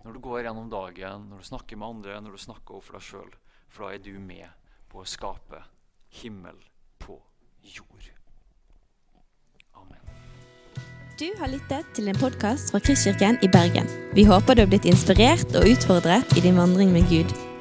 Når 0.03 0.15
du 0.15 0.19
går 0.23 0.43
gjennom 0.47 0.69
dagen, 0.71 1.27
når 1.29 1.41
du 1.41 1.49
snakker 1.49 1.79
med 1.79 1.87
andre, 1.87 2.21
når 2.21 2.35
du 2.35 2.41
snakker 2.45 2.77
overfor 2.77 2.97
deg 2.97 3.05
sjøl. 3.07 3.33
For 3.69 3.85
da 3.85 3.95
er 3.95 4.03
du 4.03 4.13
med 4.19 4.47
på 4.89 5.03
å 5.03 5.07
skape 5.07 5.61
himmel 6.21 6.57
på 6.99 7.19
jord. 7.61 8.09
Amen. 9.77 10.01
Du 11.19 11.27
har 11.39 11.51
lyttet 11.51 11.91
til 11.95 12.09
en 12.09 12.17
podkast 12.19 12.73
fra 12.73 12.81
Kristkirken 12.83 13.37
i 13.45 13.51
Bergen. 13.51 13.91
Vi 14.15 14.25
håper 14.27 14.55
du 14.55 14.65
har 14.65 14.71
blitt 14.71 14.89
inspirert 14.89 15.53
og 15.59 15.67
utfordret 15.69 16.37
i 16.39 16.47
din 16.47 16.57
vandring 16.59 16.95
med 16.95 17.07
Gud. 17.11 17.48